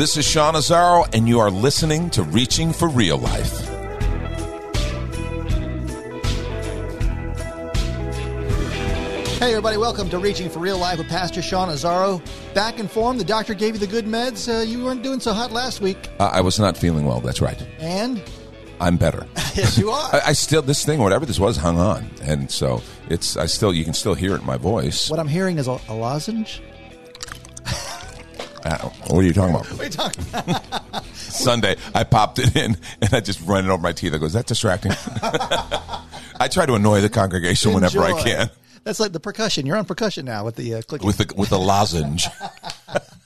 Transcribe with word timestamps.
This 0.00 0.16
is 0.16 0.24
Sean 0.24 0.54
Azzaro, 0.54 1.06
and 1.14 1.28
you 1.28 1.40
are 1.40 1.50
listening 1.50 2.08
to 2.12 2.22
Reaching 2.22 2.72
for 2.72 2.88
Real 2.88 3.18
Life. 3.18 3.60
Hey, 9.38 9.50
everybody, 9.50 9.76
welcome 9.76 10.08
to 10.08 10.18
Reaching 10.18 10.48
for 10.48 10.60
Real 10.60 10.78
Life 10.78 10.96
with 10.96 11.08
Pastor 11.10 11.42
Sean 11.42 11.68
Azzaro. 11.68 12.22
Back 12.54 12.78
in 12.78 12.88
form, 12.88 13.18
the 13.18 13.24
doctor 13.24 13.52
gave 13.52 13.74
you 13.74 13.78
the 13.78 13.86
good 13.86 14.06
meds. 14.06 14.48
Uh, 14.48 14.62
you 14.62 14.82
weren't 14.82 15.02
doing 15.02 15.20
so 15.20 15.34
hot 15.34 15.52
last 15.52 15.82
week. 15.82 16.08
Uh, 16.18 16.30
I 16.32 16.40
was 16.40 16.58
not 16.58 16.78
feeling 16.78 17.04
well, 17.04 17.20
that's 17.20 17.42
right. 17.42 17.60
And? 17.78 18.22
I'm 18.80 18.96
better. 18.96 19.26
yes, 19.54 19.76
you 19.76 19.90
are. 19.90 20.14
I, 20.14 20.28
I, 20.28 20.32
still, 20.32 20.62
this 20.62 20.82
thing, 20.82 21.00
whatever 21.00 21.26
this 21.26 21.38
was, 21.38 21.58
hung 21.58 21.78
on. 21.78 22.08
And 22.22 22.50
so 22.50 22.80
it's, 23.10 23.36
I 23.36 23.44
still, 23.44 23.74
you 23.74 23.84
can 23.84 23.92
still 23.92 24.14
hear 24.14 24.34
it 24.34 24.40
in 24.40 24.46
my 24.46 24.56
voice. 24.56 25.10
What 25.10 25.20
I'm 25.20 25.28
hearing 25.28 25.58
is 25.58 25.68
a, 25.68 25.72
a 25.72 25.94
lozenge. 25.94 26.62
Uh, 28.64 28.88
what 29.08 29.20
are 29.20 29.22
you 29.22 29.32
talking 29.32 29.54
about? 29.54 29.66
What 29.70 29.80
are 29.80 29.84
you 29.84 29.90
talking 29.90 30.24
about? 30.28 31.06
Sunday, 31.14 31.76
I 31.94 32.04
popped 32.04 32.38
it 32.38 32.56
in 32.56 32.76
and 33.00 33.14
I 33.14 33.20
just 33.20 33.40
run 33.42 33.64
it 33.64 33.70
over 33.70 33.82
my 33.82 33.92
teeth. 33.92 34.14
I 34.14 34.18
go, 34.18 34.26
is 34.26 34.34
that 34.34 34.46
distracting? 34.46 34.92
I 36.40 36.48
try 36.48 36.66
to 36.66 36.74
annoy 36.74 37.00
the 37.00 37.08
congregation 37.08 37.72
whenever 37.72 38.02
I 38.02 38.22
can. 38.22 38.50
That's 38.84 39.00
like 39.00 39.12
the 39.12 39.20
percussion. 39.20 39.66
You're 39.66 39.76
on 39.76 39.84
percussion 39.84 40.24
now 40.24 40.44
with 40.44 40.56
the 40.56 40.74
uh, 40.74 40.82
clicking. 40.82 41.06
With 41.06 41.18
the, 41.18 41.34
with 41.36 41.50
the 41.50 41.58
lozenge. 41.58 42.26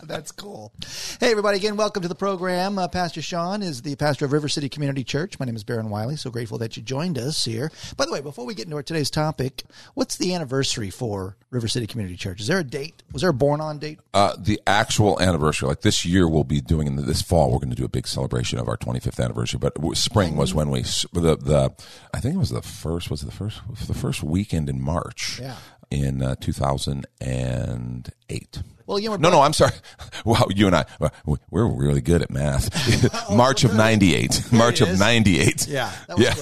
That's 0.08 0.32
cool. 0.32 0.72
Hey, 1.18 1.30
everybody, 1.30 1.56
again, 1.56 1.76
welcome 1.76 2.02
to 2.02 2.08
the 2.08 2.14
program. 2.14 2.78
Uh, 2.78 2.88
pastor 2.88 3.22
Sean 3.22 3.62
is 3.62 3.82
the 3.82 3.96
pastor 3.96 4.26
of 4.26 4.32
River 4.32 4.48
City 4.48 4.68
Community 4.68 5.02
Church. 5.02 5.38
My 5.38 5.46
name 5.46 5.56
is 5.56 5.64
Baron 5.64 5.88
Wiley. 5.88 6.16
So 6.16 6.30
grateful 6.30 6.58
that 6.58 6.76
you 6.76 6.82
joined 6.82 7.18
us 7.18 7.44
here. 7.44 7.72
By 7.96 8.04
the 8.04 8.12
way, 8.12 8.20
before 8.20 8.44
we 8.44 8.54
get 8.54 8.66
into 8.66 8.76
our 8.76 8.82
today's 8.82 9.10
topic, 9.10 9.64
what's 9.94 10.16
the 10.16 10.34
anniversary 10.34 10.90
for 10.90 11.36
River 11.50 11.68
City 11.68 11.86
Community 11.86 12.16
Church? 12.16 12.40
Is 12.40 12.48
there 12.48 12.58
a 12.58 12.64
date? 12.64 13.02
Was 13.12 13.22
there 13.22 13.30
a 13.30 13.34
born 13.34 13.60
on 13.60 13.78
date? 13.78 13.98
Uh, 14.12 14.36
the 14.38 14.60
actual 14.66 15.20
anniversary, 15.20 15.68
like 15.68 15.80
this 15.80 16.04
year, 16.04 16.28
we'll 16.28 16.44
be 16.44 16.60
doing 16.60 16.86
in 16.86 16.96
this 16.96 17.22
fall. 17.22 17.50
We're 17.50 17.58
going 17.58 17.70
to 17.70 17.76
do 17.76 17.84
a 17.84 17.88
big 17.88 18.06
celebration 18.06 18.58
of 18.58 18.68
our 18.68 18.76
25th 18.76 19.22
anniversary. 19.22 19.58
But 19.58 19.96
spring 19.96 20.36
was 20.36 20.52
when 20.52 20.70
we 20.70 20.82
the 21.12 21.36
the 21.36 21.72
I 22.12 22.20
think 22.20 22.34
it 22.34 22.38
was 22.38 22.50
the 22.50 22.62
first 22.62 23.10
was 23.10 23.22
the 23.22 23.32
first 23.32 23.60
the 23.86 23.94
first 23.94 24.22
weekend 24.22 24.68
in 24.68 24.82
March. 24.82 25.40
Yeah. 25.40 25.56
In 25.90 26.22
uh, 26.22 26.34
2008. 26.40 28.62
Well, 28.86 28.98
you 28.98 29.10
know, 29.10 29.16
no, 29.16 29.30
no, 29.30 29.40
I'm 29.40 29.52
sorry. 29.52 29.72
Wow, 30.24 30.46
you 30.54 30.66
and 30.66 30.76
I, 30.76 30.86
we're 31.50 31.66
really 31.66 32.00
good 32.00 32.22
at 32.22 32.30
math. 32.30 32.70
March 33.30 33.64
of 33.64 33.74
'98. 33.74 34.50
March 34.52 34.80
of 34.80 34.98
'98. 34.98 35.68
Yeah, 35.68 35.92
that 36.08 36.16
was 36.16 36.26
yeah. 36.26 36.34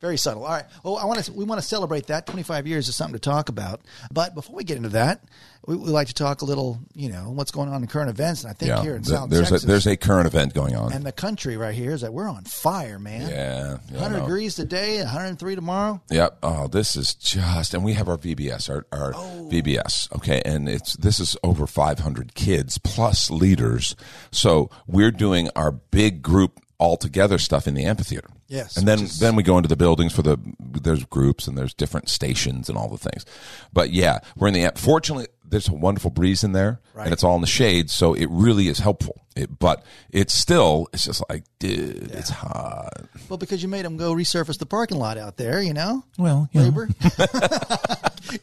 Very 0.00 0.18
subtle. 0.18 0.44
All 0.44 0.52
right. 0.52 0.66
Well, 0.84 0.98
I 0.98 1.06
want 1.06 1.24
to. 1.24 1.32
We 1.32 1.44
want 1.44 1.60
to 1.60 1.66
celebrate 1.66 2.08
that. 2.08 2.26
Twenty 2.26 2.42
five 2.42 2.66
years 2.66 2.86
is 2.88 2.94
something 2.94 3.14
to 3.14 3.18
talk 3.18 3.48
about. 3.48 3.80
But 4.12 4.34
before 4.34 4.54
we 4.54 4.62
get 4.62 4.76
into 4.76 4.90
that, 4.90 5.24
we, 5.66 5.74
we 5.74 5.88
like 5.88 6.08
to 6.08 6.14
talk 6.14 6.42
a 6.42 6.44
little. 6.44 6.78
You 6.94 7.08
know 7.08 7.30
what's 7.30 7.50
going 7.50 7.70
on 7.70 7.80
in 7.80 7.88
current 7.88 8.10
events. 8.10 8.42
And 8.44 8.50
I 8.50 8.52
think 8.52 8.68
yeah, 8.68 8.82
here 8.82 8.96
in 8.96 9.02
the, 9.02 9.08
South 9.08 9.30
there's 9.30 9.48
Texas, 9.48 9.64
a, 9.64 9.66
there's 9.66 9.86
a 9.86 9.96
current 9.96 10.26
event 10.26 10.52
going 10.52 10.76
on, 10.76 10.92
and 10.92 11.04
the 11.04 11.12
country 11.12 11.56
right 11.56 11.74
here 11.74 11.92
is 11.92 12.02
that 12.02 12.12
we're 12.12 12.28
on 12.28 12.44
fire, 12.44 12.98
man. 12.98 13.22
Yeah, 13.22 13.78
yeah 13.90 14.00
100 14.02 14.20
degrees 14.20 14.54
today, 14.54 14.98
103 14.98 15.54
tomorrow. 15.54 16.02
Yep. 16.10 16.38
Oh, 16.42 16.68
this 16.68 16.94
is 16.94 17.14
just, 17.14 17.72
and 17.72 17.82
we 17.82 17.94
have 17.94 18.10
our 18.10 18.18
VBS, 18.18 18.68
our, 18.68 18.86
our 18.92 19.14
oh. 19.14 19.48
VBS. 19.50 20.14
Okay, 20.16 20.42
and 20.44 20.68
it's 20.68 20.94
this 20.96 21.18
is 21.18 21.38
over 21.42 21.66
500 21.66 22.34
kids 22.34 22.76
plus 22.76 23.30
leaders. 23.30 23.96
So 24.30 24.68
we're 24.86 25.10
doing 25.10 25.48
our 25.56 25.72
big 25.72 26.20
group 26.20 26.60
all 26.78 26.96
together 26.96 27.38
stuff 27.38 27.66
in 27.66 27.74
the 27.74 27.84
amphitheater. 27.84 28.28
Yes. 28.48 28.76
And 28.76 28.86
then 28.86 29.02
is... 29.02 29.18
then 29.18 29.36
we 29.36 29.42
go 29.42 29.56
into 29.56 29.68
the 29.68 29.76
buildings 29.76 30.12
for 30.12 30.22
the 30.22 30.38
there's 30.58 31.04
groups 31.04 31.46
and 31.46 31.56
there's 31.56 31.74
different 31.74 32.08
stations 32.08 32.68
and 32.68 32.76
all 32.76 32.88
the 32.88 32.98
things. 32.98 33.24
But 33.72 33.90
yeah, 33.90 34.20
we're 34.36 34.48
in 34.48 34.54
the 34.54 34.72
fortunately 34.76 35.26
there's 35.48 35.68
a 35.68 35.74
wonderful 35.74 36.10
breeze 36.10 36.44
in 36.44 36.52
there 36.52 36.80
right. 36.94 37.04
and 37.04 37.12
it's 37.12 37.22
all 37.22 37.34
in 37.34 37.40
the 37.40 37.46
shade, 37.46 37.90
so 37.90 38.14
it 38.14 38.28
really 38.30 38.68
is 38.68 38.78
helpful. 38.78 39.22
It, 39.36 39.58
but 39.58 39.84
it's 40.10 40.32
still 40.32 40.88
it's 40.94 41.04
just 41.04 41.22
like 41.28 41.44
dude, 41.58 42.08
yeah. 42.10 42.18
it's 42.18 42.30
hot. 42.30 43.04
Well, 43.28 43.36
because 43.36 43.62
you 43.62 43.68
made 43.68 43.84
them 43.84 43.98
go 43.98 44.14
resurface 44.14 44.58
the 44.58 44.66
parking 44.66 44.98
lot 44.98 45.18
out 45.18 45.36
there, 45.36 45.60
you 45.60 45.74
know. 45.74 46.04
Well, 46.18 46.48
labor. 46.54 46.86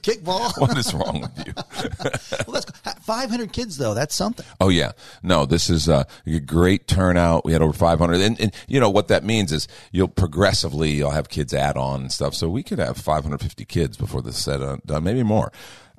Kickball. 0.01 0.57
what 0.61 0.77
is 0.77 0.93
wrong 0.93 1.21
with 1.21 1.47
you? 1.47 1.53
well, 2.47 2.61
that's 2.61 2.99
500 3.05 3.51
kids 3.51 3.77
though. 3.77 3.93
That's 3.93 4.13
something. 4.13 4.45
Oh 4.61 4.69
yeah, 4.69 4.91
no, 5.23 5.45
this 5.45 5.69
is 5.69 5.89
uh, 5.89 6.03
a 6.27 6.39
great 6.39 6.87
turnout. 6.87 7.43
We 7.43 7.53
had 7.53 7.61
over 7.61 7.73
500, 7.73 8.21
and, 8.21 8.39
and 8.39 8.53
you 8.67 8.79
know 8.79 8.89
what 8.89 9.07
that 9.07 9.23
means 9.23 9.51
is 9.51 9.67
you'll 9.91 10.07
progressively 10.07 10.91
you'll 10.91 11.11
have 11.11 11.29
kids 11.29 11.53
add 11.53 11.75
on 11.75 12.01
and 12.01 12.11
stuff. 12.11 12.35
So 12.35 12.49
we 12.49 12.61
could 12.61 12.79
have 12.79 12.97
550 12.97 13.65
kids 13.65 13.97
before 13.97 14.21
this 14.21 14.43
set 14.43 14.61
uh, 14.61 14.77
done, 14.85 15.03
maybe 15.03 15.23
more. 15.23 15.51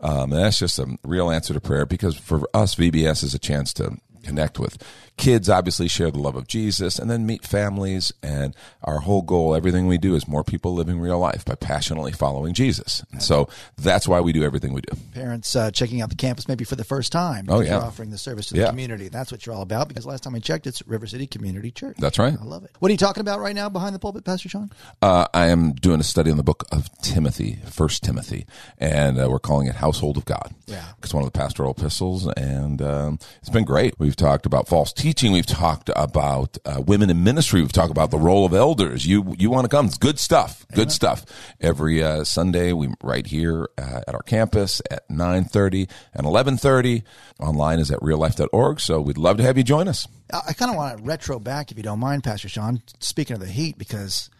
Um, 0.04 0.34
and 0.34 0.44
that's 0.44 0.58
just 0.58 0.78
a 0.78 0.98
real 1.02 1.30
answer 1.30 1.54
to 1.54 1.60
prayer 1.60 1.86
because 1.86 2.14
for 2.14 2.46
us, 2.52 2.74
VBS 2.74 3.24
is 3.24 3.32
a 3.32 3.38
chance 3.38 3.72
to 3.74 3.96
connect 4.22 4.58
with 4.58 4.76
kids 5.16 5.48
obviously 5.48 5.88
share 5.88 6.10
the 6.10 6.18
love 6.18 6.36
of 6.36 6.46
Jesus 6.46 6.98
and 6.98 7.10
then 7.10 7.26
meet 7.26 7.44
families. 7.44 8.12
And 8.22 8.54
our 8.82 8.98
whole 8.98 9.22
goal, 9.22 9.54
everything 9.54 9.86
we 9.86 9.98
do 9.98 10.14
is 10.14 10.26
more 10.26 10.44
people 10.44 10.74
living 10.74 10.98
real 10.98 11.18
life 11.18 11.44
by 11.44 11.54
passionately 11.54 12.12
following 12.12 12.52
Jesus. 12.52 13.04
And 13.12 13.22
so 13.22 13.48
that's 13.76 14.08
why 14.08 14.20
we 14.20 14.32
do 14.32 14.42
everything 14.42 14.72
we 14.72 14.80
do. 14.80 14.96
Parents 15.12 15.54
uh, 15.54 15.70
checking 15.70 16.00
out 16.02 16.10
the 16.10 16.16
campus 16.16 16.48
maybe 16.48 16.64
for 16.64 16.76
the 16.76 16.84
first 16.84 17.12
time. 17.12 17.46
Oh, 17.48 17.60
yeah. 17.60 17.78
Offering 17.78 18.10
the 18.10 18.18
service 18.18 18.46
to 18.46 18.54
the 18.54 18.60
yeah. 18.60 18.68
community. 18.68 19.08
That's 19.08 19.30
what 19.30 19.46
you're 19.46 19.54
all 19.54 19.62
about 19.62 19.88
because 19.88 20.04
last 20.04 20.24
time 20.24 20.34
I 20.34 20.40
checked, 20.40 20.66
it's 20.66 20.86
River 20.86 21.06
City 21.06 21.26
Community 21.26 21.70
Church. 21.70 21.96
That's 21.98 22.18
right. 22.18 22.34
I 22.38 22.44
love 22.44 22.64
it. 22.64 22.72
What 22.80 22.88
are 22.88 22.92
you 22.92 22.98
talking 22.98 23.20
about 23.20 23.40
right 23.40 23.54
now 23.54 23.68
behind 23.68 23.94
the 23.94 23.98
pulpit, 23.98 24.24
Pastor 24.24 24.48
Sean? 24.48 24.70
Uh, 25.00 25.26
I 25.32 25.46
am 25.46 25.72
doing 25.74 26.00
a 26.00 26.04
study 26.04 26.30
on 26.30 26.36
the 26.36 26.42
book 26.42 26.64
of 26.72 26.90
Timothy, 27.00 27.60
First 27.70 28.02
Timothy, 28.02 28.46
and 28.78 29.18
uh, 29.20 29.28
we're 29.30 29.38
calling 29.38 29.68
it 29.68 29.76
Household 29.76 30.16
of 30.16 30.24
God. 30.24 30.54
Yeah. 30.66 30.84
It's 31.02 31.14
one 31.14 31.22
of 31.24 31.32
the 31.32 31.38
pastoral 31.38 31.70
epistles, 31.70 32.26
and 32.26 32.82
um, 32.82 33.18
it's 33.40 33.50
been 33.50 33.64
great. 33.64 33.94
We've 33.98 34.16
talked 34.16 34.46
about 34.46 34.68
false 34.68 34.92
teaching. 34.92 35.03
Teaching, 35.04 35.32
we've 35.32 35.44
talked 35.44 35.90
about 35.94 36.56
uh, 36.64 36.80
women 36.80 37.10
in 37.10 37.22
ministry. 37.22 37.60
We've 37.60 37.70
talked 37.70 37.90
about 37.90 38.10
the 38.10 38.16
role 38.16 38.46
of 38.46 38.54
elders. 38.54 39.04
You 39.04 39.34
you 39.38 39.50
want 39.50 39.66
to 39.66 39.68
come? 39.68 39.84
It's 39.84 39.98
good 39.98 40.18
stuff. 40.18 40.66
Good 40.68 40.78
Amen. 40.78 40.88
stuff. 40.88 41.26
Every 41.60 42.02
uh, 42.02 42.24
Sunday, 42.24 42.72
we 42.72 42.88
right 43.02 43.26
here 43.26 43.68
uh, 43.76 44.00
at 44.08 44.14
our 44.14 44.22
campus 44.22 44.80
at 44.90 45.02
nine 45.10 45.44
thirty 45.44 45.88
and 46.14 46.24
eleven 46.24 46.56
thirty. 46.56 47.02
Online 47.38 47.80
is 47.80 47.90
at 47.90 48.00
reallife.org. 48.00 48.80
So 48.80 49.02
we'd 49.02 49.18
love 49.18 49.36
to 49.36 49.42
have 49.42 49.58
you 49.58 49.62
join 49.62 49.88
us. 49.88 50.08
I 50.32 50.54
kind 50.54 50.70
of 50.70 50.78
want 50.78 50.96
to 50.96 51.04
retro 51.04 51.38
back, 51.38 51.70
if 51.70 51.76
you 51.76 51.82
don't 51.82 52.00
mind, 52.00 52.24
Pastor 52.24 52.48
Sean. 52.48 52.80
Speaking 52.98 53.34
of 53.34 53.40
the 53.40 53.46
heat, 53.46 53.76
because 53.76 54.30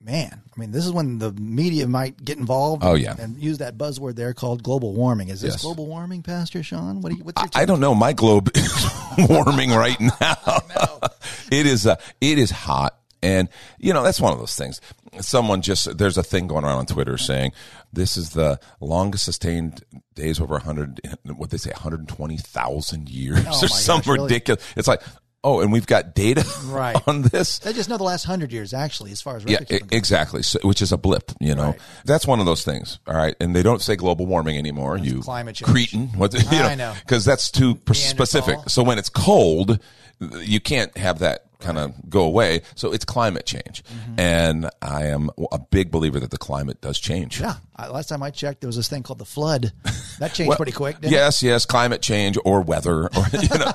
man, 0.00 0.42
I 0.44 0.60
mean, 0.60 0.70
this 0.70 0.84
is 0.84 0.92
when 0.92 1.18
the 1.18 1.32
media 1.32 1.86
might 1.86 2.22
get 2.24 2.38
involved. 2.38 2.82
Oh 2.84 2.94
yeah, 2.94 3.16
and 3.18 3.36
use 3.42 3.58
that 3.58 3.76
buzzword 3.76 4.16
there 4.16 4.32
called 4.34 4.62
global 4.62 4.92
warming. 4.92 5.28
Is 5.28 5.40
this 5.40 5.54
yes. 5.54 5.62
global 5.62 5.86
warming, 5.86 6.22
Pastor 6.22 6.62
Sean? 6.62 7.00
What 7.00 7.12
do 7.12 7.18
you? 7.18 7.24
What's 7.24 7.40
your 7.42 7.50
I, 7.54 7.62
I 7.62 7.64
don't 7.64 7.80
know. 7.80 7.94
My 7.94 8.12
globe 8.12 8.50
is 8.54 8.86
warming 9.28 9.70
right 9.70 10.00
now. 10.00 10.58
it 11.50 11.66
is. 11.66 11.86
Uh, 11.86 11.96
it 12.20 12.38
is 12.38 12.50
hot, 12.50 12.98
and 13.22 13.48
you 13.78 13.92
know 13.92 14.02
that's 14.02 14.20
one 14.20 14.32
of 14.32 14.38
those 14.38 14.54
things. 14.54 14.80
Someone 15.20 15.62
just 15.62 15.96
there's 15.98 16.18
a 16.18 16.22
thing 16.22 16.46
going 16.46 16.64
around 16.64 16.78
on 16.78 16.86
Twitter 16.86 17.16
saying 17.16 17.52
this 17.92 18.16
is 18.16 18.30
the 18.30 18.60
longest 18.80 19.24
sustained 19.24 19.82
days 20.14 20.40
over 20.40 20.54
100 20.54 21.00
what 21.36 21.50
they 21.50 21.56
say 21.56 21.70
120,000 21.70 23.08
years 23.08 23.44
oh 23.46 23.64
or 23.64 23.68
some 23.68 24.00
gosh, 24.00 24.08
ridiculous 24.08 24.62
really? 24.62 24.74
it's 24.76 24.88
like 24.88 25.02
oh, 25.44 25.60
and 25.60 25.72
we've 25.72 25.86
got 25.86 26.14
data 26.14 26.44
right. 26.66 26.96
on 27.06 27.22
this. 27.22 27.58
They 27.60 27.72
just 27.72 27.88
know 27.88 27.96
the 27.96 28.04
last 28.04 28.24
hundred 28.24 28.52
years, 28.52 28.74
actually, 28.74 29.12
as 29.12 29.20
far 29.20 29.36
as 29.36 29.44
yeah, 29.44 29.60
exactly. 29.68 30.42
So, 30.42 30.58
which 30.62 30.82
is 30.82 30.92
a 30.92 30.96
blip, 30.96 31.32
you 31.40 31.54
know. 31.54 31.70
Right. 31.70 31.80
That's 32.04 32.26
one 32.26 32.40
of 32.40 32.46
those 32.46 32.64
things. 32.64 32.98
All 33.06 33.14
right, 33.14 33.34
and 33.40 33.54
they 33.54 33.62
don't 33.62 33.80
say 33.80 33.96
global 33.96 34.26
warming 34.26 34.58
anymore. 34.58 34.98
That's 34.98 35.10
you 35.10 35.20
climate 35.20 35.56
change. 35.56 35.70
Cretin, 35.70 36.08
what 36.18 36.34
you 36.34 36.40
know, 36.50 36.66
I 36.66 36.74
know 36.74 36.94
because 37.00 37.24
that's 37.24 37.50
too 37.50 37.78
specific. 37.92 38.58
So 38.68 38.82
when 38.82 38.98
it's 38.98 39.08
cold, 39.08 39.78
you 40.20 40.60
can't 40.60 40.96
have 40.96 41.20
that 41.20 41.45
kind 41.60 41.78
of 41.78 41.94
go 42.08 42.24
away. 42.24 42.62
So 42.74 42.92
it's 42.92 43.04
climate 43.04 43.46
change. 43.46 43.82
Mm-hmm. 43.84 44.20
And 44.20 44.70
I 44.82 45.06
am 45.06 45.30
a 45.52 45.58
big 45.58 45.90
believer 45.90 46.20
that 46.20 46.30
the 46.30 46.38
climate 46.38 46.80
does 46.80 46.98
change. 46.98 47.40
Yeah. 47.40 47.56
last 47.78 48.08
time 48.08 48.22
I 48.22 48.30
checked, 48.30 48.60
there 48.60 48.68
was 48.68 48.76
this 48.76 48.88
thing 48.88 49.02
called 49.02 49.18
the 49.18 49.24
flood. 49.24 49.72
That 50.18 50.34
changed 50.34 50.48
well, 50.50 50.56
pretty 50.56 50.72
quick, 50.72 50.96
yes, 51.02 51.42
it? 51.42 51.46
yes. 51.46 51.66
Climate 51.66 52.02
change 52.02 52.38
or 52.44 52.62
weather. 52.62 53.04
Or, 53.04 53.26
you 53.40 53.48
know. 53.48 53.72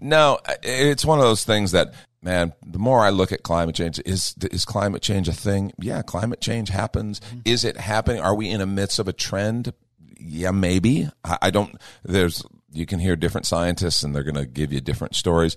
no, 0.00 0.38
it's 0.62 1.04
one 1.04 1.18
of 1.18 1.24
those 1.24 1.44
things 1.44 1.72
that 1.72 1.94
man, 2.22 2.52
the 2.66 2.78
more 2.78 3.04
I 3.04 3.10
look 3.10 3.32
at 3.32 3.42
climate 3.42 3.74
change, 3.74 4.00
is 4.04 4.34
is 4.50 4.64
climate 4.64 5.00
change 5.00 5.28
a 5.28 5.32
thing? 5.32 5.72
Yeah, 5.80 6.02
climate 6.02 6.40
change 6.40 6.68
happens. 6.68 7.20
Is 7.44 7.64
it 7.64 7.76
happening? 7.76 8.20
Are 8.20 8.34
we 8.34 8.50
in 8.50 8.58
the 8.58 8.66
midst 8.66 8.98
of 8.98 9.08
a 9.08 9.12
trend? 9.12 9.72
Yeah, 10.18 10.50
maybe. 10.50 11.08
I, 11.24 11.38
I 11.42 11.50
don't. 11.50 11.76
There's 12.02 12.44
you 12.72 12.86
can 12.86 12.98
hear 12.98 13.16
different 13.16 13.46
scientists, 13.46 14.02
and 14.02 14.14
they're 14.14 14.22
going 14.22 14.34
to 14.34 14.46
give 14.46 14.72
you 14.72 14.80
different 14.80 15.14
stories. 15.14 15.56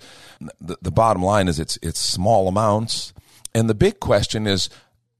The, 0.59 0.77
the 0.81 0.91
bottom 0.91 1.23
line 1.23 1.47
is 1.47 1.59
it's 1.59 1.77
it's 1.81 1.99
small 1.99 2.47
amounts, 2.47 3.13
and 3.53 3.69
the 3.69 3.75
big 3.75 3.99
question 3.99 4.47
is 4.47 4.69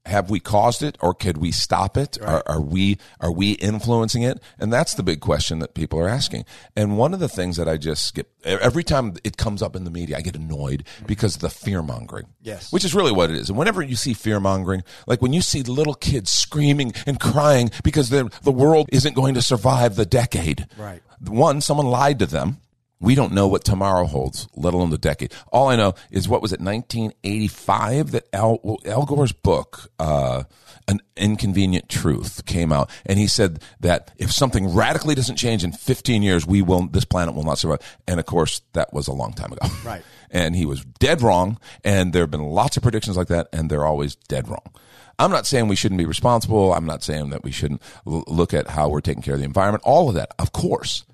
have 0.06 0.30
we 0.30 0.40
caused 0.40 0.82
it 0.82 0.96
or 1.00 1.14
could 1.14 1.36
we 1.36 1.52
stop 1.52 1.96
it? 1.96 2.18
Are, 2.22 2.42
are, 2.46 2.60
we 2.60 2.98
are 3.20 3.30
we 3.30 3.52
influencing 3.52 4.22
it? 4.22 4.40
And 4.58 4.72
that's 4.72 4.94
the 4.94 5.02
big 5.02 5.20
question 5.20 5.58
that 5.58 5.74
people 5.74 5.98
are 5.98 6.08
asking. 6.08 6.44
And 6.74 6.96
one 6.96 7.12
of 7.12 7.20
the 7.20 7.28
things 7.28 7.56
that 7.56 7.68
i 7.68 7.76
just 7.76 8.06
skip 8.06 8.32
every 8.44 8.82
time 8.82 9.16
it 9.24 9.36
comes 9.36 9.62
up 9.62 9.76
in 9.76 9.84
the 9.84 9.90
media 9.90 10.16
i 10.16 10.20
get 10.20 10.34
annoyed 10.34 10.84
because 11.06 11.34
of 11.34 11.42
the 11.42 11.50
fear 11.50 11.82
mongering 11.82 12.26
yes. 12.40 12.72
which 12.72 12.84
is 12.84 12.94
really 12.94 13.12
what 13.12 13.30
it 13.30 13.36
is. 13.36 13.48
And 13.48 13.58
whenever 13.58 13.82
you 13.82 13.96
see 13.96 14.14
fear 14.14 14.40
mongering 14.40 14.82
like 15.06 15.20
when 15.20 15.32
you 15.32 15.42
see 15.42 15.62
little 15.62 15.94
kids 15.94 16.30
screaming 16.30 16.92
and 17.06 17.20
crying 17.20 17.70
because 17.84 18.10
the 18.10 18.30
world 18.44 18.88
isn't 18.92 19.14
going 19.14 19.34
to 19.34 19.42
survive 19.42 19.96
the 19.96 20.06
decade. 20.06 20.66
Right 20.78 21.02
one 21.20 21.60
someone 21.60 21.86
lied 21.86 22.18
to 22.18 22.26
them 22.26 22.58
we 23.00 23.14
don't 23.14 23.32
know 23.32 23.48
what 23.48 23.64
tomorrow 23.64 24.04
holds, 24.04 24.46
let 24.54 24.74
alone 24.74 24.90
the 24.90 24.98
decade. 24.98 25.32
All 25.50 25.68
I 25.68 25.76
know 25.76 25.94
is 26.10 26.28
what 26.28 26.42
was 26.42 26.52
it, 26.52 26.60
1985, 26.60 28.10
that 28.10 28.28
Al, 28.34 28.78
Al 28.84 29.06
Gore's 29.06 29.32
book, 29.32 29.90
uh, 29.98 30.44
An 30.86 31.00
Inconvenient 31.16 31.88
Truth, 31.88 32.44
came 32.44 32.72
out, 32.72 32.90
and 33.06 33.18
he 33.18 33.26
said 33.26 33.62
that 33.80 34.12
if 34.18 34.30
something 34.30 34.74
radically 34.74 35.14
doesn't 35.14 35.36
change 35.36 35.64
in 35.64 35.72
15 35.72 36.22
years, 36.22 36.46
we 36.46 36.60
will, 36.60 36.88
this 36.88 37.06
planet 37.06 37.34
will 37.34 37.42
not 37.42 37.58
survive. 37.58 37.80
And 38.06 38.20
of 38.20 38.26
course, 38.26 38.60
that 38.74 38.92
was 38.92 39.08
a 39.08 39.12
long 39.12 39.32
time 39.32 39.52
ago. 39.52 39.66
Right. 39.82 40.02
and 40.30 40.54
he 40.54 40.66
was 40.66 40.84
dead 40.84 41.22
wrong, 41.22 41.58
and 41.82 42.12
there 42.12 42.22
have 42.22 42.30
been 42.30 42.44
lots 42.44 42.76
of 42.76 42.82
predictions 42.82 43.16
like 43.16 43.28
that, 43.28 43.48
and 43.50 43.70
they're 43.70 43.86
always 43.86 44.14
dead 44.14 44.46
wrong. 44.46 44.74
I'm 45.18 45.30
not 45.30 45.46
saying 45.46 45.68
we 45.68 45.76
shouldn't 45.76 45.98
be 45.98 46.04
responsible. 46.04 46.74
I'm 46.74 46.86
not 46.86 47.02
saying 47.02 47.30
that 47.30 47.42
we 47.42 47.50
shouldn't 47.50 47.80
l- 48.06 48.24
look 48.26 48.52
at 48.52 48.68
how 48.68 48.88
we're 48.88 49.00
taking 49.00 49.22
care 49.22 49.34
of 49.34 49.40
the 49.40 49.46
environment. 49.46 49.82
All 49.86 50.08
of 50.10 50.14
that, 50.16 50.32
of 50.38 50.52
course. 50.52 51.04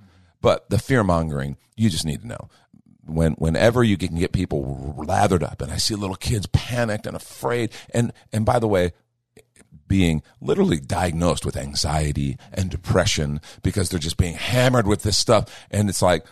But 0.47 0.71
the 0.71 0.79
fear 0.79 1.03
mongering, 1.03 1.57
you 1.77 1.91
just 1.91 2.05
need 2.05 2.21
to 2.21 2.29
know. 2.29 2.49
When, 3.05 3.33
whenever 3.33 3.83
you 3.83 3.97
can 3.97 4.15
get 4.15 4.31
people 4.31 4.95
lathered 4.97 5.43
up, 5.43 5.61
and 5.61 5.73
I 5.73 5.77
see 5.77 5.97
little 5.97 6.15
kids 6.15 6.47
panicked 6.47 7.05
and 7.05 7.17
afraid, 7.17 7.73
and 7.93 8.13
and 8.33 8.47
by 8.47 8.61
the 8.61 8.69
way, 8.69 8.93
being 9.89 10.23
literally 10.41 10.79
diagnosed 10.79 11.45
with 11.45 11.57
anxiety 11.57 12.39
and 12.53 12.71
depression 12.71 13.41
because 13.65 13.89
they're 13.89 13.99
just 13.99 14.19
being 14.19 14.35
hammered 14.35 14.87
with 14.87 15.03
this 15.03 15.19
stuff, 15.19 15.67
and 15.73 15.89
it's 15.89 16.01
like, 16.01 16.25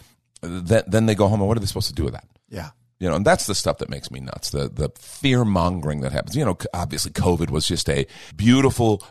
then 0.42 0.84
then 0.86 1.06
they 1.06 1.16
go 1.16 1.26
home, 1.26 1.40
and 1.40 1.48
what 1.48 1.56
are 1.56 1.60
they 1.60 1.66
supposed 1.66 1.88
to 1.88 1.92
do 1.92 2.04
with 2.04 2.12
that? 2.12 2.28
Yeah. 2.48 2.70
You 3.00 3.08
know, 3.08 3.16
and 3.16 3.24
that's 3.24 3.46
the 3.46 3.54
stuff 3.56 3.78
that 3.78 3.90
makes 3.90 4.12
me 4.12 4.20
nuts. 4.20 4.50
The 4.50 4.68
the 4.68 4.90
fear 4.96 5.44
mongering 5.44 6.02
that 6.02 6.12
happens. 6.12 6.36
You 6.36 6.44
know, 6.44 6.56
obviously, 6.72 7.10
COVID 7.10 7.50
was 7.50 7.66
just 7.66 7.90
a 7.90 8.06
beautiful, 8.36 9.02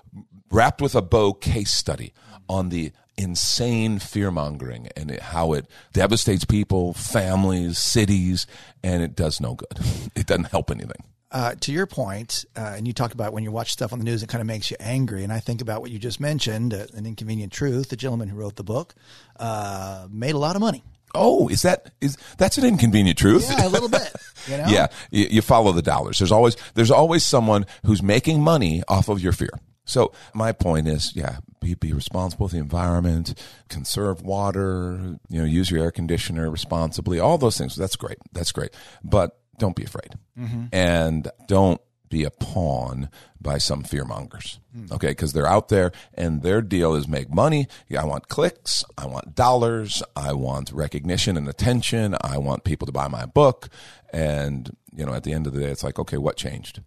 wrapped 0.50 0.82
with 0.82 0.96
a 0.96 1.02
bow 1.02 1.34
case 1.34 1.72
study 1.72 2.14
on 2.48 2.70
the 2.70 2.94
insane 3.18 4.00
fear 4.00 4.32
mongering 4.32 4.90
and 4.96 5.12
it, 5.12 5.22
how 5.22 5.54
it 5.54 5.68
devastates 5.92 6.46
people, 6.46 6.94
families, 6.94 7.78
cities, 7.78 8.48
and 8.84 9.04
it 9.04 9.16
does 9.16 9.40
no 9.40 9.56
good. 9.56 9.80
It 10.16 10.28
doesn't 10.28 10.46
help 10.46 10.70
anything. 10.72 11.04
Uh, 11.32 11.56
to 11.62 11.72
your 11.72 11.88
point, 11.88 12.46
uh, 12.56 12.74
and 12.78 12.86
you 12.86 12.94
talk 12.94 13.14
about 13.14 13.34
when 13.34 13.44
you 13.44 13.52
watch 13.52 13.74
stuff 13.74 13.92
on 13.92 13.98
the 13.98 14.06
news, 14.06 14.22
it 14.22 14.30
kind 14.30 14.42
of 14.42 14.46
makes 14.46 14.70
you 14.70 14.78
angry. 14.80 15.24
And 15.24 15.34
I 15.34 15.40
think 15.40 15.62
about 15.62 15.82
what 15.82 15.90
you 15.90 15.98
just 15.98 16.20
mentioned, 16.20 16.74
uh, 16.76 16.86
an 16.94 17.08
inconvenient 17.08 17.52
truth. 17.52 17.90
The 17.90 17.96
gentleman 17.96 18.28
who 18.28 18.38
wrote 18.38 18.56
the 18.56 18.64
book 18.64 18.94
uh, 19.40 20.08
made 20.12 20.36
a 20.36 20.38
lot 20.38 20.56
of 20.56 20.62
money. 20.62 20.84
Oh, 21.16 21.48
is 21.48 21.64
that 21.64 21.92
is 22.02 22.18
that's 22.38 22.58
an 22.60 22.66
inconvenient 22.66 23.18
truth? 23.18 23.48
Yeah, 23.50 23.68
a 23.68 23.70
little 23.70 23.90
bit. 23.90 24.14
You 24.48 24.58
know? 24.58 24.66
yeah, 24.68 24.88
you, 25.10 25.26
you 25.26 25.42
follow 25.42 25.72
the 25.72 25.82
dollars. 25.82 26.20
There's 26.20 26.32
always 26.32 26.56
there's 26.76 26.92
always 26.92 27.26
someone 27.26 27.66
who's 27.86 28.04
making 28.04 28.42
money 28.42 28.84
off 28.88 29.10
of 29.10 29.20
your 29.20 29.34
fear. 29.34 29.60
So 29.86 30.14
my 30.34 30.52
point 30.52 30.88
is, 30.88 31.16
yeah, 31.16 31.38
be, 31.60 31.74
be 31.74 31.94
responsible 31.94 32.46
with 32.46 32.54
the 32.54 32.60
environment, 32.60 33.38
conserve 33.70 34.22
water, 34.22 35.18
you 35.30 35.40
know, 35.40 35.46
use 35.46 35.72
your 35.72 35.84
air 35.84 35.92
conditioner 35.92 36.50
responsibly, 36.50 37.20
all 37.20 37.38
those 37.38 37.58
things. 37.58 37.76
That's 37.76 37.96
great. 37.96 38.18
That's 38.32 38.52
great. 38.52 38.72
But 39.04 39.38
don't 39.58 39.76
be 39.76 39.84
afraid. 39.84 40.16
Mm-hmm. 40.40 40.66
And 40.72 41.30
don't 41.48 41.82
be 42.10 42.24
a 42.24 42.32
pawn 42.32 43.10
by 43.42 43.58
some 43.58 43.84
fear 43.84 44.06
mongers. 44.06 44.60
Mm. 44.78 44.92
Okay. 44.92 45.14
Cause 45.16 45.34
they're 45.34 45.48
out 45.48 45.70
there 45.70 45.92
and 46.14 46.44
their 46.44 46.62
deal 46.62 46.94
is 46.94 47.08
make 47.08 47.34
money. 47.34 47.68
Yeah, 47.90 48.04
I 48.04 48.06
want 48.06 48.28
clicks. 48.28 48.84
I 48.98 49.08
want 49.08 49.36
dollars. 49.36 50.04
I 50.16 50.34
want 50.34 50.72
recognition 50.72 51.38
and 51.38 51.50
attention. 51.50 52.16
I 52.22 52.38
want 52.38 52.64
people 52.64 52.86
to 52.86 52.92
buy 52.92 53.08
my 53.08 53.26
book. 53.26 53.70
And, 54.12 54.78
you 54.96 55.06
know, 55.06 55.14
at 55.14 55.24
the 55.24 55.34
end 55.34 55.48
of 55.48 55.54
the 55.54 55.62
day, 55.62 55.70
it's 55.70 55.84
like, 55.84 55.98
okay, 55.98 56.18
what 56.18 56.38
changed? 56.38 56.82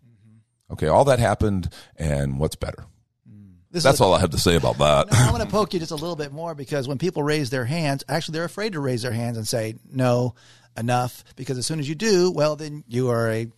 Okay, 0.70 0.88
all 0.88 1.04
that 1.04 1.18
happened, 1.18 1.72
and 1.96 2.38
what's 2.38 2.56
better? 2.56 2.84
This 3.70 3.84
That's 3.84 4.00
all 4.00 4.14
I 4.14 4.20
have 4.20 4.30
to 4.30 4.38
say 4.38 4.56
about 4.56 4.78
that. 4.78 5.12
No, 5.12 5.18
I'm 5.18 5.34
going 5.34 5.44
to 5.44 5.50
poke 5.50 5.74
you 5.74 5.80
just 5.80 5.92
a 5.92 5.96
little 5.96 6.16
bit 6.16 6.32
more 6.32 6.54
because 6.54 6.88
when 6.88 6.98
people 6.98 7.22
raise 7.22 7.50
their 7.50 7.64
hands, 7.64 8.04
actually, 8.08 8.34
they're 8.34 8.44
afraid 8.44 8.72
to 8.72 8.80
raise 8.80 9.02
their 9.02 9.12
hands 9.12 9.36
and 9.36 9.46
say, 9.46 9.74
no, 9.84 10.34
enough. 10.78 11.24
Because 11.36 11.58
as 11.58 11.66
soon 11.66 11.78
as 11.78 11.88
you 11.88 11.94
do, 11.94 12.30
well, 12.30 12.56
then 12.56 12.84
you 12.88 13.10
are 13.10 13.30
a 13.30 13.48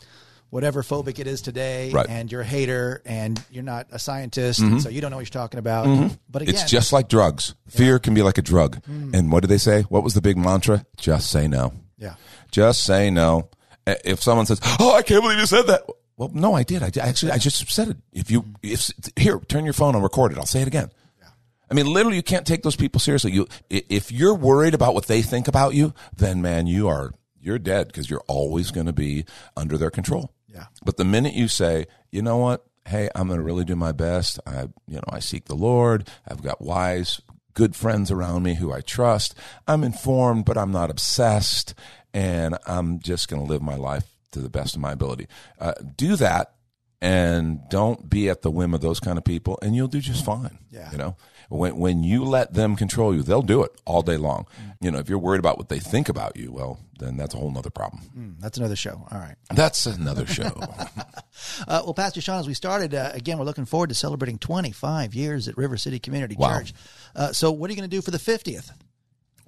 whatever 0.50 0.82
phobic 0.82 1.18
it 1.18 1.26
is 1.26 1.42
today, 1.42 1.90
right. 1.90 2.08
and 2.08 2.32
you're 2.32 2.40
a 2.40 2.44
hater, 2.44 3.02
and 3.04 3.42
you're 3.50 3.62
not 3.62 3.86
a 3.92 3.98
scientist, 3.98 4.60
mm-hmm. 4.60 4.78
so 4.78 4.88
you 4.88 5.00
don't 5.00 5.10
know 5.10 5.18
what 5.18 5.26
you're 5.26 5.40
talking 5.40 5.58
about. 5.58 5.86
Mm-hmm. 5.86 6.14
But 6.28 6.42
again, 6.42 6.54
it's 6.54 6.70
just 6.70 6.92
like 6.92 7.08
drugs. 7.08 7.54
Fear 7.68 7.92
yeah. 7.92 7.98
can 7.98 8.14
be 8.14 8.22
like 8.22 8.38
a 8.38 8.42
drug. 8.42 8.82
Mm. 8.86 9.14
And 9.14 9.30
what 9.30 9.42
do 9.42 9.46
they 9.46 9.58
say? 9.58 9.82
What 9.82 10.02
was 10.02 10.14
the 10.14 10.22
big 10.22 10.36
mantra? 10.36 10.84
Just 10.96 11.30
say 11.30 11.48
no. 11.48 11.74
Yeah. 11.98 12.14
Just 12.50 12.82
say 12.82 13.10
no. 13.10 13.50
If 13.86 14.22
someone 14.22 14.46
says, 14.46 14.60
"Oh, 14.80 14.94
I 14.94 15.02
can't 15.02 15.22
believe 15.22 15.38
you 15.38 15.46
said 15.46 15.66
that," 15.66 15.82
Well, 16.18 16.30
no, 16.34 16.52
I 16.52 16.64
did. 16.64 16.82
I 16.82 16.90
actually, 17.00 17.30
I 17.30 17.38
just 17.38 17.70
said 17.70 17.88
it. 17.88 17.96
If 18.12 18.28
you, 18.28 18.42
mm-hmm. 18.42 18.54
if 18.62 18.90
here, 19.16 19.38
turn 19.38 19.64
your 19.64 19.72
phone 19.72 19.94
and 19.94 20.02
record 20.02 20.32
it. 20.32 20.38
I'll 20.38 20.46
say 20.46 20.60
it 20.60 20.66
again. 20.66 20.90
Yeah. 21.20 21.28
I 21.70 21.74
mean, 21.74 21.86
literally, 21.86 22.16
you 22.16 22.24
can't 22.24 22.44
take 22.44 22.64
those 22.64 22.74
people 22.74 23.00
seriously. 23.00 23.30
You, 23.30 23.46
if 23.70 24.10
you're 24.10 24.34
worried 24.34 24.74
about 24.74 24.94
what 24.94 25.06
they 25.06 25.22
think 25.22 25.46
about 25.46 25.74
you, 25.74 25.94
then 26.14 26.42
man, 26.42 26.66
you 26.66 26.88
are, 26.88 27.14
you're 27.40 27.60
dead 27.60 27.86
because 27.86 28.10
you're 28.10 28.24
always 28.26 28.72
going 28.72 28.86
to 28.86 28.92
be 28.92 29.26
under 29.56 29.78
their 29.78 29.90
control. 29.90 30.32
Yeah. 30.48 30.66
But 30.84 30.96
the 30.96 31.04
minute 31.04 31.34
you 31.34 31.46
say, 31.46 31.86
you 32.10 32.20
know 32.20 32.38
what? 32.38 32.66
Hey, 32.84 33.08
I'm 33.14 33.28
going 33.28 33.38
to 33.38 33.44
really 33.44 33.64
do 33.64 33.76
my 33.76 33.92
best. 33.92 34.40
I, 34.44 34.62
you 34.88 34.96
know, 34.96 35.04
I 35.08 35.20
seek 35.20 35.44
the 35.44 35.54
Lord. 35.54 36.08
I've 36.26 36.42
got 36.42 36.60
wise, 36.60 37.20
good 37.54 37.76
friends 37.76 38.10
around 38.10 38.42
me 38.42 38.54
who 38.54 38.72
I 38.72 38.80
trust. 38.80 39.36
I'm 39.68 39.84
informed, 39.84 40.46
but 40.46 40.58
I'm 40.58 40.72
not 40.72 40.90
obsessed. 40.90 41.74
And 42.12 42.56
I'm 42.66 42.98
just 42.98 43.28
going 43.28 43.40
to 43.40 43.48
live 43.48 43.62
my 43.62 43.76
life 43.76 44.17
to 44.32 44.40
the 44.40 44.50
best 44.50 44.74
of 44.74 44.80
my 44.80 44.92
ability. 44.92 45.26
Uh, 45.58 45.74
do 45.96 46.16
that 46.16 46.54
and 47.00 47.60
don't 47.70 48.10
be 48.10 48.28
at 48.28 48.42
the 48.42 48.50
whim 48.50 48.74
of 48.74 48.80
those 48.80 49.00
kind 49.00 49.18
of 49.18 49.24
people 49.24 49.58
and 49.62 49.76
you'll 49.76 49.88
do 49.88 50.00
just 50.00 50.24
fine. 50.24 50.58
Yeah. 50.70 50.90
You 50.90 50.98
know, 50.98 51.16
when, 51.48 51.76
when 51.76 52.02
you 52.02 52.24
let 52.24 52.54
them 52.54 52.76
control 52.76 53.14
you, 53.14 53.22
they'll 53.22 53.42
do 53.42 53.62
it 53.62 53.72
all 53.84 54.02
day 54.02 54.16
long. 54.16 54.46
Mm. 54.60 54.74
You 54.80 54.90
know, 54.90 54.98
if 54.98 55.08
you're 55.08 55.18
worried 55.18 55.38
about 55.38 55.58
what 55.58 55.68
they 55.68 55.78
think 55.78 56.08
about 56.08 56.36
you, 56.36 56.52
well, 56.52 56.80
then 56.98 57.16
that's 57.16 57.34
a 57.34 57.38
whole 57.38 57.50
nother 57.50 57.70
problem. 57.70 58.02
Mm, 58.16 58.40
that's 58.40 58.58
another 58.58 58.76
show. 58.76 59.06
All 59.10 59.18
right. 59.18 59.36
That's 59.54 59.86
another 59.86 60.26
show. 60.26 60.50
uh, 61.68 61.82
well, 61.84 61.94
Pastor 61.94 62.20
Sean, 62.20 62.40
as 62.40 62.48
we 62.48 62.54
started, 62.54 62.94
uh, 62.94 63.10
again, 63.14 63.38
we're 63.38 63.44
looking 63.44 63.64
forward 63.64 63.88
to 63.90 63.94
celebrating 63.94 64.38
25 64.38 65.14
years 65.14 65.48
at 65.48 65.56
River 65.56 65.76
City 65.76 65.98
Community 65.98 66.36
wow. 66.36 66.58
Church. 66.58 66.74
Uh, 67.14 67.32
so 67.32 67.52
what 67.52 67.70
are 67.70 67.72
you 67.72 67.78
going 67.78 67.88
to 67.88 67.96
do 67.96 68.02
for 68.02 68.10
the 68.10 68.18
50th? 68.18 68.72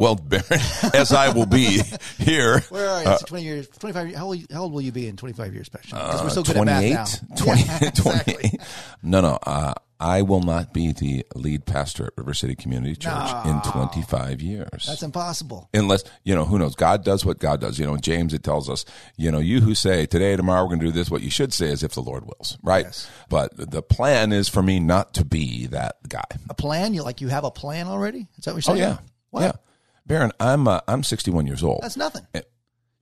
Well, 0.00 0.19
as 0.95 1.12
I 1.12 1.28
will 1.28 1.45
be 1.45 1.83
here. 2.16 2.61
Where 2.71 2.88
are 2.88 3.02
you? 3.02 3.09
Uh, 3.11 3.19
20 3.19 3.45
years, 3.45 3.69
25 3.69 4.07
years. 4.07 4.19
How 4.19 4.28
old, 4.28 4.47
how 4.50 4.62
old 4.62 4.73
will 4.73 4.80
you 4.80 4.92
be 4.92 5.07
in 5.07 5.19
25 5.19 5.52
years, 5.52 5.69
Pastor? 5.69 5.88
Because 5.95 6.23
we're 6.23 6.30
so 6.30 6.42
good 6.42 6.57
28, 6.57 6.92
at 6.92 6.95
math 6.95 7.28
now. 7.28 7.37
20, 7.45 7.61
yeah, 7.61 7.78
exactly. 7.83 8.35
28. 8.35 8.61
No, 9.02 9.21
no. 9.21 9.38
Uh, 9.42 9.75
I 10.00 10.23
will 10.23 10.40
not 10.40 10.73
be 10.73 10.92
the 10.92 11.26
lead 11.35 11.66
pastor 11.66 12.07
at 12.07 12.12
River 12.16 12.33
City 12.33 12.54
Community 12.54 12.97
Church 12.97 13.12
no. 13.45 13.50
in 13.50 13.61
25 13.71 14.40
years. 14.40 14.87
That's 14.87 15.02
impossible. 15.02 15.69
Unless, 15.75 16.04
you 16.25 16.35
know, 16.35 16.47
who 16.47 16.59
knows? 16.59 16.75
God 16.75 17.04
does 17.04 17.26
what 17.26 17.38
God 17.38 17.61
does. 17.61 17.78
You 17.78 17.85
know, 17.85 17.99
James, 17.99 18.33
it 18.33 18.42
tells 18.42 18.71
us, 18.71 18.87
you 19.19 19.30
know, 19.30 19.38
you 19.38 19.61
who 19.61 19.75
say 19.75 20.07
today, 20.07 20.35
tomorrow, 20.35 20.62
we're 20.62 20.69
going 20.69 20.80
to 20.80 20.87
do 20.87 20.92
this, 20.92 21.11
what 21.11 21.21
you 21.21 21.30
should 21.30 21.52
say 21.52 21.66
is 21.66 21.83
if 21.83 21.92
the 21.92 22.00
Lord 22.00 22.25
wills, 22.25 22.57
right? 22.62 22.87
Yes. 22.87 23.11
But 23.28 23.71
the 23.71 23.83
plan 23.83 24.33
is 24.33 24.49
for 24.49 24.62
me 24.62 24.80
not 24.80 25.12
to 25.14 25.26
be 25.26 25.66
that 25.66 25.97
guy. 26.09 26.25
A 26.49 26.54
plan? 26.54 26.95
You 26.95 27.02
like 27.02 27.21
you 27.21 27.28
have 27.28 27.45
a 27.45 27.50
plan 27.50 27.87
already? 27.87 28.28
Is 28.38 28.47
that 28.47 28.54
what 28.54 28.66
you're 28.66 28.75
saying? 28.75 28.83
Oh, 28.83 28.88
yeah. 28.92 28.99
What? 29.28 29.42
Yeah. 29.42 29.52
Baron, 30.07 30.33
I'm 30.40 30.66
uh, 30.69 30.80
I'm 30.88 31.02
61 31.02 31.47
years 31.47 31.62
old. 31.62 31.80
That's 31.83 31.97
nothing. 31.97 32.26
It, 32.35 32.50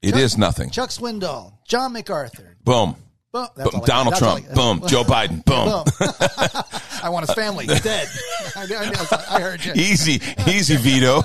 it 0.02 0.10
Chuck, 0.12 0.20
is 0.20 0.38
nothing. 0.38 0.70
Chuck 0.70 0.90
Swindoll, 0.90 1.54
John 1.66 1.92
MacArthur. 1.92 2.56
Boom. 2.64 2.96
Boom. 3.32 3.48
Boom. 3.56 3.82
Donald 3.84 4.16
Trump. 4.16 4.46
Boom. 4.54 4.82
Joe 4.86 5.04
Biden. 5.04 5.44
Boom. 5.44 5.66
boom. 5.66 5.84
I 7.02 7.10
want 7.10 7.26
his 7.26 7.34
family 7.34 7.66
dead. 7.66 8.08
I, 8.56 8.62
I, 8.62 9.36
I, 9.36 9.40
heard 9.40 9.64
you. 9.64 9.72
Easy, 9.74 10.20
easy 10.46 10.76
veto. 10.76 11.22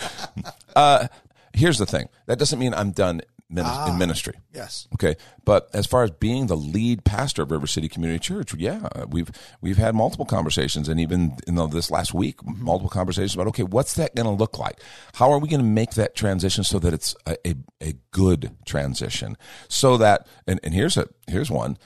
uh, 0.76 1.08
here's 1.54 1.78
the 1.78 1.86
thing. 1.86 2.08
That 2.26 2.38
doesn't 2.38 2.58
mean 2.58 2.74
I'm 2.74 2.90
done 2.90 3.22
min- 3.50 3.64
in 3.64 3.70
ah, 3.70 3.96
ministry. 3.96 4.34
Yes. 4.54 4.88
Okay, 4.94 5.16
but 5.44 5.68
as 5.74 5.86
far 5.86 6.04
as 6.04 6.10
being 6.10 6.46
the 6.46 6.56
lead 6.56 7.04
pastor 7.04 7.42
of 7.42 7.50
River 7.50 7.66
City 7.66 7.88
Community 7.88 8.20
Church, 8.20 8.54
yeah, 8.54 8.88
we've 9.08 9.30
we've 9.60 9.76
had 9.76 9.94
multiple 9.94 10.24
conversations, 10.24 10.88
and 10.88 11.00
even 11.00 11.36
in 11.46 11.56
this 11.70 11.90
last 11.90 12.14
week, 12.14 12.38
mm-hmm. 12.38 12.64
multiple 12.64 12.90
conversations 12.90 13.34
about 13.34 13.48
okay, 13.48 13.64
what's 13.64 13.94
that 13.94 14.14
going 14.14 14.26
to 14.26 14.32
look 14.32 14.58
like? 14.58 14.80
How 15.14 15.30
are 15.32 15.38
we 15.38 15.48
going 15.48 15.60
to 15.60 15.66
make 15.66 15.92
that 15.92 16.14
transition 16.14 16.64
so 16.64 16.78
that 16.78 16.94
it's 16.94 17.14
a, 17.26 17.36
a, 17.46 17.54
a 17.80 17.94
good 18.12 18.56
transition? 18.64 19.36
So 19.68 19.96
that 19.98 20.26
and, 20.46 20.60
and 20.62 20.72
here's 20.72 20.96
a 20.96 21.08
here's 21.26 21.50
one. 21.50 21.76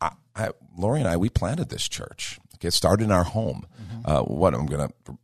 I, 0.00 0.12
I, 0.36 0.50
Lori 0.76 1.00
and 1.00 1.08
I 1.08 1.16
we 1.16 1.30
planted 1.30 1.70
this 1.70 1.88
church. 1.88 2.38
Okay, 2.56 2.68
it 2.68 2.74
started 2.74 3.04
in 3.04 3.12
our 3.12 3.24
home. 3.24 3.66
Mm-hmm. 3.80 4.10
Uh, 4.10 4.22
what 4.22 4.54
I'm 4.54 4.66
going 4.66 4.88
to 4.88 5.18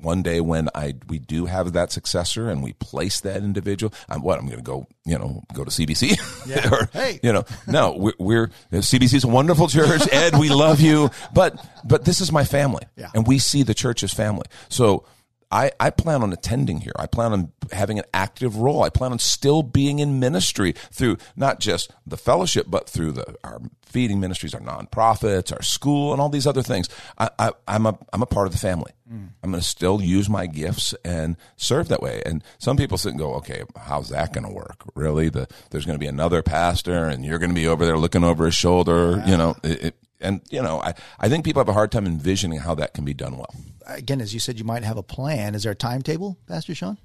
one 0.00 0.22
day 0.22 0.40
when 0.40 0.68
I 0.74 0.94
we 1.08 1.18
do 1.18 1.46
have 1.46 1.72
that 1.74 1.92
successor 1.92 2.48
and 2.50 2.62
we 2.62 2.72
place 2.74 3.20
that 3.20 3.38
individual, 3.42 3.92
I'm 4.08 4.22
what 4.22 4.38
I'm 4.38 4.46
going 4.46 4.58
to 4.58 4.62
go, 4.64 4.86
you 5.04 5.18
know, 5.18 5.42
go 5.52 5.64
to 5.64 5.70
CBC. 5.70 6.16
Yeah. 6.46 6.68
or, 6.72 6.88
Hey. 6.92 7.18
you 7.22 7.32
know, 7.32 7.44
no, 7.66 7.96
we're, 7.96 8.12
we're 8.18 8.46
CBC 8.72 9.14
is 9.14 9.24
a 9.24 9.28
wonderful 9.28 9.68
church. 9.68 10.02
Ed, 10.12 10.38
we 10.38 10.48
love 10.48 10.80
you, 10.80 11.10
but 11.34 11.58
but 11.84 12.04
this 12.04 12.20
is 12.20 12.30
my 12.32 12.44
family, 12.44 12.84
Yeah. 12.96 13.10
and 13.14 13.26
we 13.26 13.38
see 13.38 13.62
the 13.62 13.74
church 13.74 14.02
as 14.02 14.12
family. 14.12 14.46
So. 14.68 15.04
I, 15.50 15.70
I 15.78 15.90
plan 15.90 16.22
on 16.22 16.32
attending 16.32 16.80
here. 16.80 16.92
I 16.98 17.06
plan 17.06 17.32
on 17.32 17.52
having 17.70 17.98
an 17.98 18.04
active 18.12 18.56
role. 18.56 18.82
I 18.82 18.90
plan 18.90 19.12
on 19.12 19.18
still 19.18 19.62
being 19.62 20.00
in 20.00 20.18
ministry 20.18 20.72
through 20.90 21.18
not 21.36 21.60
just 21.60 21.92
the 22.06 22.16
fellowship, 22.16 22.66
but 22.68 22.88
through 22.88 23.12
the 23.12 23.36
our 23.44 23.60
feeding 23.82 24.18
ministries, 24.18 24.54
our 24.54 24.60
nonprofits, 24.60 25.52
our 25.52 25.62
school, 25.62 26.12
and 26.12 26.20
all 26.20 26.28
these 26.28 26.46
other 26.46 26.62
things. 26.62 26.88
I, 27.16 27.30
I, 27.38 27.52
I'm 27.68 27.86
a 27.86 27.96
I'm 28.12 28.22
a 28.22 28.26
part 28.26 28.46
of 28.46 28.52
the 28.52 28.58
family. 28.58 28.92
Mm. 29.10 29.28
I'm 29.42 29.50
going 29.52 29.62
to 29.62 29.66
still 29.66 30.02
use 30.02 30.28
my 30.28 30.46
gifts 30.46 30.94
and 31.04 31.36
serve 31.56 31.88
that 31.88 32.02
way. 32.02 32.22
And 32.26 32.42
some 32.58 32.76
people 32.76 32.98
sit 32.98 33.10
and 33.10 33.18
go, 33.18 33.34
okay, 33.34 33.62
how's 33.76 34.08
that 34.08 34.32
going 34.32 34.46
to 34.46 34.52
work? 34.52 34.82
Really? 34.96 35.28
The, 35.28 35.46
there's 35.70 35.86
going 35.86 35.98
to 35.98 36.04
be 36.04 36.08
another 36.08 36.42
pastor, 36.42 37.04
and 37.04 37.24
you're 37.24 37.38
going 37.38 37.50
to 37.50 37.54
be 37.54 37.68
over 37.68 37.86
there 37.86 37.98
looking 37.98 38.24
over 38.24 38.46
his 38.46 38.54
shoulder. 38.54 39.22
You 39.24 39.36
know, 39.36 39.54
it, 39.62 39.84
it, 39.84 39.96
and 40.20 40.40
you 40.50 40.60
know, 40.60 40.80
I, 40.80 40.94
I 41.20 41.28
think 41.28 41.44
people 41.44 41.60
have 41.60 41.68
a 41.68 41.72
hard 41.72 41.92
time 41.92 42.06
envisioning 42.06 42.58
how 42.58 42.74
that 42.74 42.94
can 42.94 43.04
be 43.04 43.14
done 43.14 43.36
well. 43.36 43.54
Again, 43.86 44.20
as 44.20 44.34
you 44.34 44.40
said, 44.40 44.58
you 44.58 44.64
might 44.64 44.82
have 44.84 44.96
a 44.96 45.02
plan. 45.02 45.54
Is 45.54 45.62
there 45.62 45.72
a 45.72 45.76
timetable, 45.76 46.38
Pastor 46.46 46.74
Sean? 46.74 46.98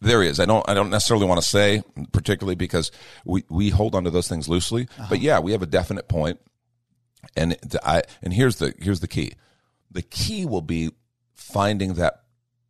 There 0.00 0.22
is. 0.22 0.38
I 0.38 0.44
don't. 0.44 0.68
I 0.68 0.74
don't 0.74 0.90
necessarily 0.90 1.26
want 1.26 1.40
to 1.40 1.46
say, 1.46 1.82
particularly 2.12 2.54
because 2.54 2.90
we, 3.24 3.44
we 3.48 3.70
hold 3.70 3.94
on 3.94 4.04
to 4.04 4.10
those 4.10 4.28
things 4.28 4.48
loosely. 4.48 4.88
But 4.96 5.04
uh-huh. 5.04 5.14
yeah, 5.20 5.38
we 5.40 5.52
have 5.52 5.62
a 5.62 5.66
definite 5.66 6.08
point, 6.08 6.40
and 7.36 7.56
I 7.84 8.02
and 8.22 8.32
here's 8.32 8.56
the 8.56 8.74
here's 8.78 9.00
the 9.00 9.08
key. 9.08 9.32
The 9.90 10.02
key 10.02 10.44
will 10.44 10.62
be 10.62 10.90
finding 11.34 11.94
that 11.94 12.22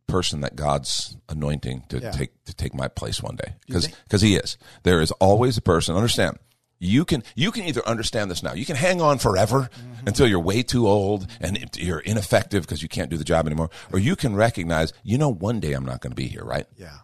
person 0.07 0.40
that 0.40 0.57
God's 0.57 1.17
anointing 1.28 1.85
to 1.90 1.99
Yeah. 1.99 2.12
take 2.12 2.45
to 2.45 2.55
take 2.55 2.75
my 2.75 2.88
place 2.88 3.23
one 3.23 3.37
day 3.37 3.55
because 3.67 3.88
because 3.88 4.23
He 4.23 4.37
is. 4.37 4.57
There 4.85 5.00
is 5.00 5.11
always 5.12 5.57
a 5.57 5.62
person. 5.62 5.97
Understand. 5.97 6.38
You 6.78 7.04
can 7.04 7.25
you 7.35 7.50
can 7.50 7.64
either 7.64 7.85
understand 7.87 8.30
this 8.30 8.42
now. 8.42 8.52
You 8.52 8.64
can 8.64 8.76
hang 8.76 9.00
on 9.00 9.18
forever 9.18 9.68
until 10.06 10.28
you're 10.28 10.38
way 10.40 10.62
too 10.62 10.87
old 10.87 11.26
and 11.40 11.58
you're 11.76 11.99
ineffective 11.99 12.62
because 12.62 12.82
you 12.82 12.88
can't 12.88 13.11
do 13.11 13.16
the 13.16 13.25
job 13.25 13.47
anymore, 13.47 13.70
or 13.92 13.99
you 13.99 14.14
can 14.14 14.37
recognize, 14.37 14.92
you 15.02 15.18
know, 15.18 15.28
one 15.32 15.58
day 15.61 15.73
I'm 15.73 15.85
not 15.85 16.00
going 16.00 16.12
to 16.12 16.16
be 16.16 16.28
here, 16.28 16.44
right? 16.44 16.66
Yeah. 16.76 16.99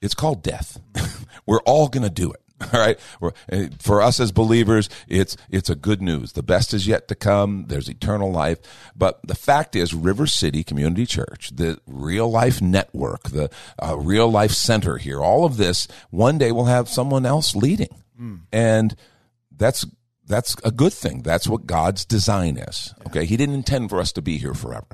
It's 0.00 0.14
called 0.14 0.42
death. 0.42 0.80
We're 1.46 1.60
all 1.60 1.88
going 1.88 2.02
to 2.02 2.10
do 2.10 2.32
it. 2.32 2.40
All 2.72 2.80
right. 2.80 2.98
Uh, 3.50 3.66
for 3.78 4.02
us 4.02 4.20
as 4.20 4.32
believers, 4.32 4.88
it's 5.08 5.36
it's 5.50 5.70
a 5.70 5.74
good 5.74 6.02
news. 6.02 6.32
The 6.32 6.42
best 6.42 6.74
is 6.74 6.86
yet 6.86 7.08
to 7.08 7.14
come. 7.14 7.66
There's 7.68 7.88
eternal 7.88 8.30
life. 8.30 8.58
But 8.96 9.20
the 9.26 9.34
fact 9.34 9.74
is, 9.76 9.94
River 9.94 10.26
City 10.26 10.62
Community 10.62 11.06
Church, 11.06 11.50
the 11.54 11.78
real 11.86 12.30
life 12.30 12.60
network, 12.60 13.24
the 13.24 13.50
uh, 13.82 13.96
real 13.96 14.30
life 14.30 14.52
center 14.52 14.96
here, 14.98 15.20
all 15.20 15.44
of 15.44 15.56
this, 15.56 15.88
one 16.10 16.38
day 16.38 16.52
we'll 16.52 16.66
have 16.66 16.88
someone 16.88 17.26
else 17.26 17.54
leading, 17.56 18.02
and 18.52 18.94
that's 19.62 19.86
that's 20.26 20.56
a 20.64 20.70
good 20.70 20.92
thing. 20.92 21.22
That's 21.22 21.48
what 21.48 21.66
God's 21.66 22.04
design 22.04 22.56
is. 22.56 22.94
Okay, 23.06 23.24
He 23.24 23.36
didn't 23.36 23.54
intend 23.54 23.90
for 23.90 24.00
us 24.00 24.12
to 24.12 24.22
be 24.22 24.38
here 24.38 24.54
forever. 24.54 24.88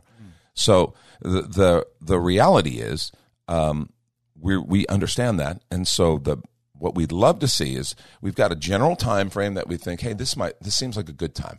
So 0.55 0.95
the 1.21 1.43
the 1.43 1.87
the 2.01 2.19
reality 2.19 2.79
is, 2.81 3.13
um, 3.47 3.91
we 4.39 4.57
we 4.57 4.87
understand 4.89 5.39
that, 5.41 5.63
and 5.71 5.87
so 5.87 6.19
the 6.19 6.39
what 6.73 6.95
we'd 6.95 7.13
love 7.13 7.39
to 7.41 7.49
see 7.49 7.75
is 7.75 7.95
we've 8.21 8.35
got 8.35 8.53
a 8.53 8.57
general 8.57 8.97
time 8.97 9.31
frame 9.31 9.55
that 9.55 9.69
we 9.69 9.77
think, 9.77 10.01
hey, 10.01 10.13
this 10.13 10.37
might 10.37 10.61
this 10.61 10.75
seems 10.75 10.97
like 10.97 11.09
a 11.09 11.13
good 11.13 11.35
time. 11.35 11.59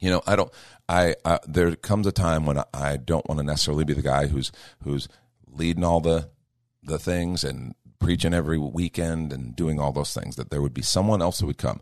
You 0.00 0.10
know, 0.10 0.22
I 0.26 0.36
don't. 0.36 0.52
I 0.88 1.16
uh, 1.24 1.38
there 1.46 1.74
comes 1.76 2.06
a 2.06 2.12
time 2.12 2.46
when 2.46 2.58
I, 2.58 2.64
I 2.72 2.96
don't 2.96 3.28
want 3.28 3.40
to 3.40 3.44
necessarily 3.46 3.84
be 3.84 3.94
the 3.94 4.02
guy 4.02 4.26
who's 4.26 4.52
who's 4.84 5.08
leading 5.46 5.84
all 5.84 6.00
the 6.00 6.30
the 6.82 6.98
things 6.98 7.44
and 7.44 7.74
preaching 7.98 8.34
every 8.34 8.58
weekend 8.58 9.32
and 9.32 9.54
doing 9.54 9.78
all 9.80 9.92
those 9.92 10.14
things. 10.14 10.36
That 10.36 10.50
there 10.50 10.62
would 10.62 10.74
be 10.74 10.82
someone 10.82 11.22
else 11.22 11.40
who 11.40 11.46
would 11.46 11.58
come. 11.58 11.80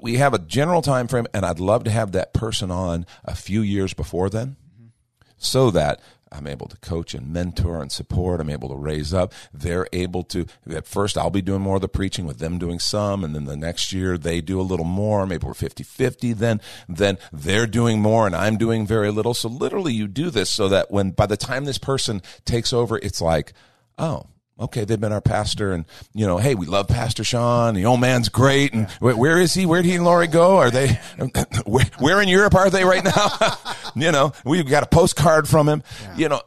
We 0.00 0.16
have 0.16 0.34
a 0.34 0.38
general 0.38 0.82
time 0.82 1.08
frame, 1.08 1.26
and 1.34 1.44
I'd 1.44 1.60
love 1.60 1.84
to 1.84 1.90
have 1.90 2.12
that 2.12 2.32
person 2.32 2.70
on 2.70 3.06
a 3.24 3.34
few 3.34 3.60
years 3.60 3.92
before 3.92 4.30
then 4.30 4.56
so 5.36 5.70
that 5.72 6.00
I'm 6.32 6.46
able 6.46 6.68
to 6.68 6.76
coach 6.76 7.12
and 7.14 7.32
mentor 7.32 7.82
and 7.82 7.90
support. 7.90 8.40
I'm 8.40 8.50
able 8.50 8.68
to 8.68 8.76
raise 8.76 9.12
up. 9.12 9.32
They're 9.52 9.88
able 9.92 10.22
to, 10.24 10.46
at 10.70 10.86
first, 10.86 11.18
I'll 11.18 11.30
be 11.30 11.42
doing 11.42 11.60
more 11.60 11.76
of 11.76 11.82
the 11.82 11.88
preaching 11.88 12.24
with 12.24 12.38
them 12.38 12.58
doing 12.58 12.78
some. 12.78 13.24
And 13.24 13.34
then 13.34 13.46
the 13.46 13.56
next 13.56 13.92
year 13.92 14.16
they 14.16 14.40
do 14.40 14.60
a 14.60 14.62
little 14.62 14.84
more. 14.84 15.26
Maybe 15.26 15.46
we're 15.46 15.54
50 15.54 15.82
50. 15.82 16.32
Then, 16.34 16.60
then 16.88 17.18
they're 17.32 17.66
doing 17.66 18.00
more 18.00 18.26
and 18.26 18.36
I'm 18.36 18.58
doing 18.58 18.86
very 18.86 19.10
little. 19.10 19.34
So 19.34 19.48
literally 19.48 19.92
you 19.92 20.06
do 20.06 20.30
this 20.30 20.50
so 20.50 20.68
that 20.68 20.90
when, 20.90 21.10
by 21.10 21.26
the 21.26 21.36
time 21.36 21.64
this 21.64 21.78
person 21.78 22.22
takes 22.44 22.72
over, 22.72 22.98
it's 22.98 23.20
like, 23.20 23.52
oh, 23.98 24.26
okay, 24.60 24.84
they've 24.84 25.00
been 25.00 25.12
our 25.12 25.20
pastor, 25.20 25.72
and 25.72 25.84
you 26.12 26.26
know, 26.26 26.38
hey, 26.38 26.54
we 26.54 26.66
love 26.66 26.88
Pastor 26.88 27.24
Sean. 27.24 27.74
The 27.74 27.86
old 27.86 28.00
man's 28.00 28.28
great, 28.28 28.72
and 28.72 28.88
wh- 29.00 29.18
where 29.18 29.40
is 29.40 29.54
he? 29.54 29.66
Where 29.66 29.82
did 29.82 29.88
he 29.88 29.96
and 29.96 30.04
Lori 30.04 30.26
go? 30.26 30.56
Are 30.56 30.70
they? 30.70 30.98
Where, 31.66 31.84
where 31.98 32.20
in 32.20 32.28
Europe 32.28 32.54
are 32.54 32.70
they 32.70 32.84
right 32.84 33.04
now? 33.04 33.58
you 33.94 34.12
know, 34.12 34.32
we've 34.44 34.68
got 34.68 34.82
a 34.82 34.86
postcard 34.86 35.48
from 35.48 35.68
him. 35.68 35.82
You 36.16 36.28
know, 36.28 36.42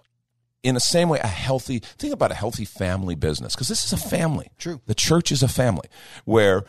in 0.63 0.75
the 0.75 0.82
same 0.82 1.10
way, 1.10 1.20
a 1.20 1.27
healthy 1.27 1.79
think 1.79 2.13
about 2.13 2.32
a 2.32 2.36
healthy 2.36 2.65
family 2.65 3.15
business 3.15 3.55
because 3.55 3.67
this 3.67 3.86
is 3.86 3.93
a 3.93 4.03
oh, 4.03 4.10
family. 4.10 4.50
True. 4.58 4.82
The 4.86 4.96
church 4.96 5.32
is 5.32 5.43
a 5.43 5.48
family 5.48 5.88
where 6.25 6.63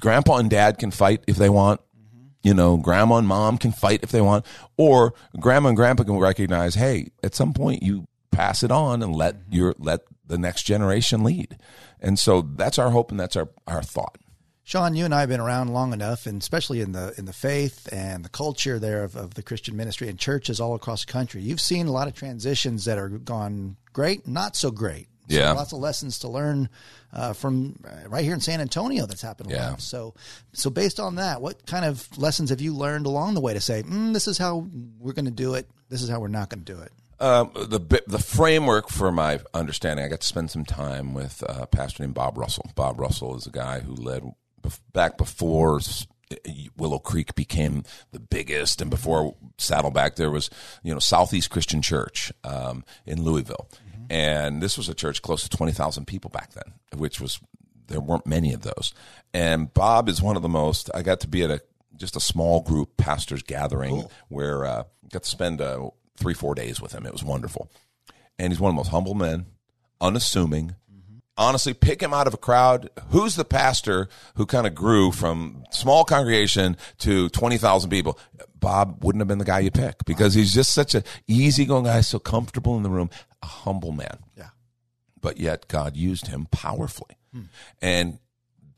grandpa 0.00 0.36
and 0.36 0.50
dad 0.50 0.78
can 0.78 0.90
fight 0.90 1.24
if 1.26 1.36
they 1.36 1.48
want. 1.48 1.80
Mm-hmm. 1.80 2.26
You 2.42 2.54
know, 2.54 2.76
grandma 2.76 3.16
and 3.16 3.26
mom 3.26 3.58
can 3.58 3.72
fight 3.72 4.00
if 4.02 4.10
they 4.10 4.20
want, 4.20 4.46
or 4.76 5.14
grandma 5.38 5.68
and 5.68 5.76
grandpa 5.76 6.04
can 6.04 6.18
recognize, 6.18 6.74
hey, 6.74 7.08
at 7.22 7.34
some 7.34 7.52
point 7.52 7.82
you 7.82 8.06
pass 8.30 8.62
it 8.62 8.70
on 8.70 9.02
and 9.02 9.14
let 9.14 9.36
your 9.50 9.74
let 9.78 10.00
the 10.26 10.38
next 10.38 10.62
generation 10.62 11.24
lead. 11.24 11.56
And 12.00 12.18
so 12.18 12.40
that's 12.42 12.78
our 12.78 12.90
hope 12.90 13.10
and 13.10 13.18
that's 13.20 13.36
our, 13.36 13.48
our 13.66 13.82
thought. 13.82 14.16
Sean, 14.62 14.94
you 14.94 15.04
and 15.04 15.12
I 15.12 15.20
have 15.20 15.28
been 15.28 15.40
around 15.40 15.72
long 15.72 15.92
enough, 15.92 16.26
and 16.26 16.40
especially 16.40 16.80
in 16.80 16.92
the 16.92 17.12
in 17.18 17.24
the 17.24 17.32
faith 17.32 17.88
and 17.92 18.24
the 18.24 18.28
culture 18.28 18.78
there 18.78 19.02
of, 19.02 19.16
of 19.16 19.34
the 19.34 19.42
Christian 19.42 19.76
ministry 19.76 20.08
and 20.08 20.16
churches 20.18 20.60
all 20.60 20.74
across 20.74 21.04
the 21.04 21.10
country. 21.12 21.42
You've 21.42 21.60
seen 21.60 21.88
a 21.88 21.92
lot 21.92 22.06
of 22.06 22.14
transitions 22.14 22.84
that 22.84 22.96
are 22.96 23.08
gone 23.08 23.76
great, 23.92 24.28
not 24.28 24.54
so 24.54 24.70
great. 24.70 25.08
So 25.28 25.36
Yeah. 25.36 25.52
lots 25.52 25.72
of 25.72 25.78
lessons 25.80 26.20
to 26.20 26.28
learn 26.28 26.68
uh, 27.12 27.32
from 27.32 27.80
uh, 27.84 28.08
right 28.08 28.24
here 28.24 28.34
in 28.34 28.40
San 28.40 28.60
Antonio. 28.60 29.06
That's 29.06 29.22
happened 29.22 29.50
a 29.50 29.54
Yeah. 29.54 29.70
lot. 29.70 29.80
So, 29.80 30.14
so 30.52 30.70
based 30.70 30.98
on 31.00 31.16
that, 31.16 31.40
what 31.40 31.66
kind 31.66 31.84
of 31.84 32.06
lessons 32.18 32.50
have 32.50 32.60
you 32.60 32.72
learned 32.74 33.06
along 33.06 33.34
the 33.34 33.40
way 33.40 33.54
to 33.54 33.60
say, 33.60 33.82
mm, 33.82 34.12
this 34.12 34.26
is 34.28 34.38
how 34.38 34.68
we're 34.98 35.12
going 35.12 35.24
to 35.26 35.30
do 35.32 35.54
it, 35.54 35.68
this 35.88 36.02
is 36.02 36.08
how 36.08 36.18
we're 36.20 36.28
not 36.28 36.48
going 36.48 36.64
to 36.64 36.72
do 36.72 36.80
it? 36.80 36.92
Um, 37.20 37.50
the 37.54 38.02
the 38.06 38.18
framework 38.18 38.88
for 38.88 39.12
my 39.12 39.40
understanding, 39.52 40.04
I 40.04 40.08
got 40.08 40.22
to 40.22 40.26
spend 40.26 40.50
some 40.50 40.64
time 40.64 41.12
with 41.12 41.42
uh, 41.46 41.62
a 41.62 41.66
pastor 41.66 42.02
named 42.02 42.14
Bob 42.14 42.38
Russell. 42.38 42.70
Bob 42.74 42.98
Russell 42.98 43.36
is 43.36 43.46
a 43.46 43.50
guy 43.50 43.80
who 43.80 43.94
led 43.94 44.24
back 44.92 45.18
before 45.18 45.80
Willow 46.76 46.98
Creek 46.98 47.34
became 47.34 47.84
the 48.12 48.20
biggest, 48.20 48.80
and 48.80 48.90
before 48.90 49.36
Saddleback, 49.58 50.16
there 50.16 50.30
was 50.30 50.48
you 50.82 50.94
know 50.94 50.98
Southeast 50.98 51.50
Christian 51.50 51.82
Church 51.82 52.32
um, 52.42 52.84
in 53.04 53.22
Louisville, 53.22 53.68
and 54.08 54.62
this 54.62 54.78
was 54.78 54.88
a 54.88 54.94
church 54.94 55.20
close 55.20 55.42
to 55.42 55.54
twenty 55.54 55.72
thousand 55.72 56.06
people 56.06 56.30
back 56.30 56.52
then, 56.52 56.72
which 56.96 57.20
was 57.20 57.38
there 57.88 58.00
weren't 58.00 58.26
many 58.26 58.54
of 58.54 58.62
those. 58.62 58.94
And 59.34 59.72
Bob 59.74 60.08
is 60.08 60.22
one 60.22 60.36
of 60.36 60.42
the 60.42 60.48
most. 60.48 60.88
I 60.94 61.02
got 61.02 61.20
to 61.20 61.28
be 61.28 61.42
at 61.42 61.50
a 61.50 61.60
just 61.96 62.16
a 62.16 62.20
small 62.20 62.62
group 62.62 62.96
pastors 62.96 63.42
gathering 63.42 64.04
where 64.28 64.64
uh, 64.64 64.84
got 65.12 65.24
to 65.24 65.28
spend 65.28 65.60
uh, 65.60 65.90
three 66.20 66.34
four 66.34 66.54
days 66.54 66.80
with 66.80 66.92
him. 66.92 67.04
It 67.04 67.12
was 67.12 67.24
wonderful, 67.24 67.68
and 68.38 68.52
he's 68.52 68.60
one 68.60 68.68
of 68.70 68.74
the 68.76 68.80
most 68.80 68.90
humble 68.90 69.14
men, 69.14 69.46
unassuming. 70.00 70.76
Honestly, 71.36 71.72
pick 71.72 72.02
him 72.02 72.12
out 72.12 72.26
of 72.26 72.34
a 72.34 72.36
crowd. 72.36 72.90
Who's 73.08 73.34
the 73.34 73.46
pastor 73.46 74.08
who 74.36 74.44
kind 74.44 74.66
of 74.66 74.74
grew 74.74 75.10
from 75.10 75.64
small 75.70 76.04
congregation 76.04 76.76
to 76.98 77.30
twenty 77.30 77.56
thousand 77.56 77.88
people? 77.90 78.18
Bob 78.54 79.02
wouldn't 79.02 79.20
have 79.22 79.28
been 79.28 79.38
the 79.38 79.44
guy 79.46 79.60
you 79.60 79.70
pick 79.70 80.04
because 80.04 80.34
he's 80.34 80.52
just 80.52 80.74
such 80.74 80.94
a 80.94 81.02
easygoing 81.26 81.84
guy, 81.84 82.02
so 82.02 82.18
comfortable 82.18 82.76
in 82.76 82.82
the 82.82 82.90
room, 82.90 83.08
a 83.42 83.46
humble 83.46 83.90
man 83.92 84.18
Yeah. 84.36 84.50
but 85.18 85.38
yet 85.38 85.66
God 85.66 85.96
used 85.96 86.26
him 86.26 86.46
powerfully. 86.50 87.16
Hmm. 87.32 87.42
And 87.80 88.18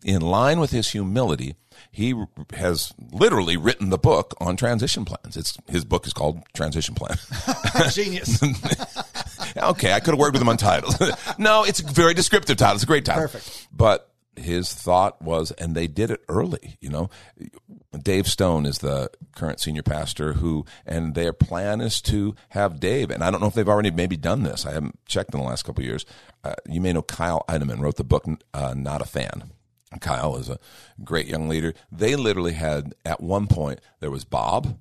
in 0.04 0.20
line 0.20 0.60
with 0.60 0.70
his 0.70 0.90
humility, 0.90 1.54
he 1.90 2.14
has 2.54 2.92
literally 3.12 3.56
written 3.56 3.90
the 3.90 3.98
book 3.98 4.34
on 4.40 4.56
transition 4.56 5.04
plans. 5.04 5.36
It's 5.36 5.56
his 5.68 5.84
book 5.84 6.06
is 6.06 6.12
called 6.12 6.42
Transition 6.54 6.94
Plan. 6.94 7.16
Genius. 7.90 8.42
okay, 9.56 9.92
I 9.92 10.00
could 10.00 10.12
have 10.12 10.18
worked 10.18 10.32
with 10.32 10.42
him 10.42 10.48
on 10.48 10.56
titles. 10.56 10.96
no, 11.38 11.64
it's 11.64 11.80
a 11.80 11.86
very 11.86 12.14
descriptive 12.14 12.56
title. 12.56 12.76
It's 12.76 12.84
a 12.84 12.86
great 12.86 13.04
title. 13.04 13.22
Perfect. 13.22 13.68
But 13.72 14.08
his 14.36 14.72
thought 14.72 15.20
was, 15.20 15.50
and 15.52 15.74
they 15.74 15.86
did 15.86 16.10
it 16.10 16.22
early, 16.28 16.76
you 16.80 16.88
know. 16.88 17.10
Dave 18.02 18.26
Stone 18.26 18.64
is 18.64 18.78
the 18.78 19.10
current 19.36 19.60
senior 19.60 19.82
pastor 19.82 20.34
who, 20.34 20.64
and 20.86 21.14
their 21.14 21.34
plan 21.34 21.82
is 21.82 22.00
to 22.02 22.34
have 22.50 22.80
Dave, 22.80 23.10
and 23.10 23.22
I 23.22 23.30
don't 23.30 23.42
know 23.42 23.48
if 23.48 23.54
they've 23.54 23.68
already 23.68 23.90
maybe 23.90 24.16
done 24.16 24.44
this. 24.44 24.64
I 24.64 24.72
haven't 24.72 24.98
checked 25.04 25.34
in 25.34 25.40
the 25.40 25.46
last 25.46 25.64
couple 25.64 25.82
of 25.82 25.86
years. 25.86 26.06
Uh, 26.42 26.54
you 26.66 26.80
may 26.80 26.94
know 26.94 27.02
Kyle 27.02 27.44
Idleman 27.48 27.80
wrote 27.80 27.96
the 27.96 28.04
book, 28.04 28.24
uh, 28.54 28.72
Not 28.74 29.02
a 29.02 29.04
Fan. 29.04 29.52
Kyle 30.00 30.36
is 30.36 30.48
a 30.48 30.58
great 31.04 31.26
young 31.26 31.48
leader. 31.48 31.74
They 31.90 32.16
literally 32.16 32.52
had, 32.52 32.94
at 33.04 33.20
one 33.20 33.46
point, 33.46 33.80
there 34.00 34.10
was 34.10 34.24
Bob, 34.24 34.78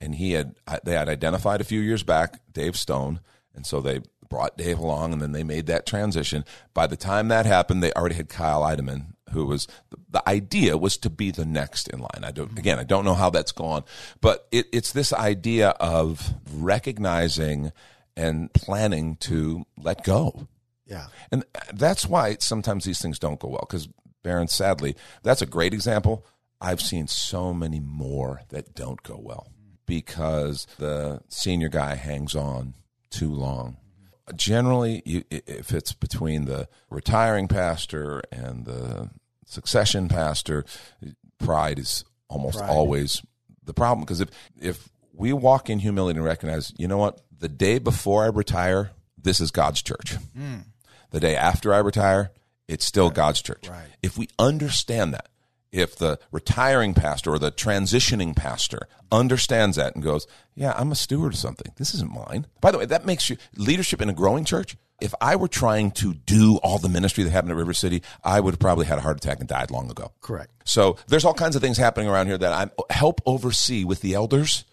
and 0.00 0.14
he 0.14 0.32
had, 0.32 0.56
they 0.84 0.94
had 0.94 1.08
identified 1.08 1.60
a 1.60 1.64
few 1.64 1.80
years 1.80 2.02
back 2.02 2.40
Dave 2.52 2.76
Stone, 2.76 3.20
and 3.54 3.66
so 3.66 3.80
they 3.80 4.00
brought 4.28 4.56
Dave 4.56 4.78
along, 4.78 5.12
and 5.12 5.20
then 5.20 5.32
they 5.32 5.44
made 5.44 5.66
that 5.66 5.86
transition. 5.86 6.44
By 6.72 6.86
the 6.86 6.96
time 6.96 7.28
that 7.28 7.46
happened, 7.46 7.82
they 7.82 7.92
already 7.92 8.14
had 8.14 8.28
Kyle 8.28 8.62
Idleman, 8.62 9.14
who 9.32 9.46
was 9.46 9.68
the 10.08 10.26
idea 10.28 10.76
was 10.76 10.96
to 10.98 11.10
be 11.10 11.30
the 11.30 11.44
next 11.44 11.88
in 11.88 12.00
line. 12.00 12.24
I 12.24 12.30
don't 12.30 12.58
again, 12.58 12.78
I 12.78 12.84
don't 12.84 13.04
know 13.04 13.14
how 13.14 13.30
that's 13.30 13.52
gone, 13.52 13.84
but 14.20 14.46
it, 14.50 14.66
it's 14.72 14.92
this 14.92 15.12
idea 15.12 15.70
of 15.80 16.34
recognizing 16.52 17.72
and 18.16 18.52
planning 18.52 19.16
to 19.16 19.64
let 19.76 20.04
go. 20.04 20.48
Yeah. 20.86 21.06
And 21.30 21.44
that's 21.72 22.06
why 22.06 22.36
sometimes 22.40 22.84
these 22.84 23.00
things 23.00 23.18
don't 23.18 23.38
go 23.38 23.48
well. 23.48 23.66
Because, 23.68 23.88
Baron, 24.22 24.48
sadly, 24.48 24.96
that's 25.22 25.42
a 25.42 25.46
great 25.46 25.72
example. 25.74 26.26
I've 26.60 26.80
seen 26.80 27.06
so 27.06 27.54
many 27.54 27.80
more 27.80 28.42
that 28.50 28.74
don't 28.74 29.02
go 29.02 29.18
well 29.18 29.50
because 29.86 30.66
the 30.78 31.22
senior 31.28 31.68
guy 31.68 31.94
hangs 31.94 32.34
on 32.34 32.74
too 33.10 33.32
long. 33.32 33.78
Generally, 34.36 35.02
you, 35.04 35.24
if 35.30 35.72
it's 35.72 35.92
between 35.92 36.44
the 36.44 36.68
retiring 36.90 37.48
pastor 37.48 38.22
and 38.30 38.64
the 38.66 39.10
succession 39.46 40.08
pastor, 40.08 40.64
pride 41.38 41.78
is 41.78 42.04
almost 42.28 42.58
Pride. 42.58 42.70
always 42.70 43.22
the 43.64 43.74
problem. 43.74 44.04
Because 44.04 44.20
if, 44.20 44.28
if 44.60 44.88
we 45.12 45.32
walk 45.32 45.68
in 45.68 45.80
humility 45.80 46.18
and 46.18 46.24
recognize, 46.24 46.72
you 46.78 46.86
know 46.86 46.98
what, 46.98 47.20
the 47.36 47.48
day 47.48 47.78
before 47.78 48.22
I 48.22 48.28
retire, 48.28 48.92
this 49.20 49.40
is 49.40 49.50
God's 49.50 49.82
church. 49.82 50.14
Hmm. 50.36 50.58
The 51.10 51.20
day 51.20 51.34
after 51.34 51.74
I 51.74 51.78
retire, 51.78 52.30
it's 52.70 52.84
still 52.84 53.10
God's 53.10 53.42
church. 53.42 53.68
Right. 53.68 53.88
If 54.02 54.16
we 54.16 54.28
understand 54.38 55.12
that, 55.12 55.28
if 55.72 55.96
the 55.96 56.18
retiring 56.32 56.94
pastor 56.94 57.32
or 57.32 57.38
the 57.38 57.52
transitioning 57.52 58.34
pastor 58.34 58.88
understands 59.12 59.76
that 59.76 59.94
and 59.94 60.02
goes, 60.02 60.26
Yeah, 60.54 60.72
I'm 60.76 60.92
a 60.92 60.96
steward 60.96 61.34
of 61.34 61.38
something. 61.38 61.72
This 61.76 61.94
isn't 61.94 62.12
mine. 62.12 62.46
By 62.60 62.70
the 62.70 62.78
way, 62.78 62.86
that 62.86 63.06
makes 63.06 63.28
you 63.28 63.36
leadership 63.56 64.00
in 64.00 64.08
a 64.08 64.14
growing 64.14 64.44
church. 64.44 64.76
If 65.00 65.14
I 65.20 65.36
were 65.36 65.48
trying 65.48 65.92
to 65.92 66.12
do 66.12 66.58
all 66.62 66.78
the 66.78 66.88
ministry 66.88 67.24
that 67.24 67.30
happened 67.30 67.52
at 67.52 67.56
River 67.56 67.72
City, 67.72 68.02
I 68.22 68.38
would 68.40 68.54
have 68.54 68.58
probably 68.60 68.86
had 68.86 68.98
a 68.98 69.00
heart 69.00 69.16
attack 69.16 69.40
and 69.40 69.48
died 69.48 69.70
long 69.70 69.90
ago. 69.90 70.12
Correct. 70.20 70.52
So 70.64 70.96
there's 71.08 71.24
all 71.24 71.34
kinds 71.34 71.56
of 71.56 71.62
things 71.62 71.78
happening 71.78 72.08
around 72.08 72.26
here 72.26 72.36
that 72.36 72.52
I 72.52 72.92
help 72.92 73.20
oversee 73.24 73.84
with 73.84 74.02
the 74.02 74.14
elders. 74.14 74.64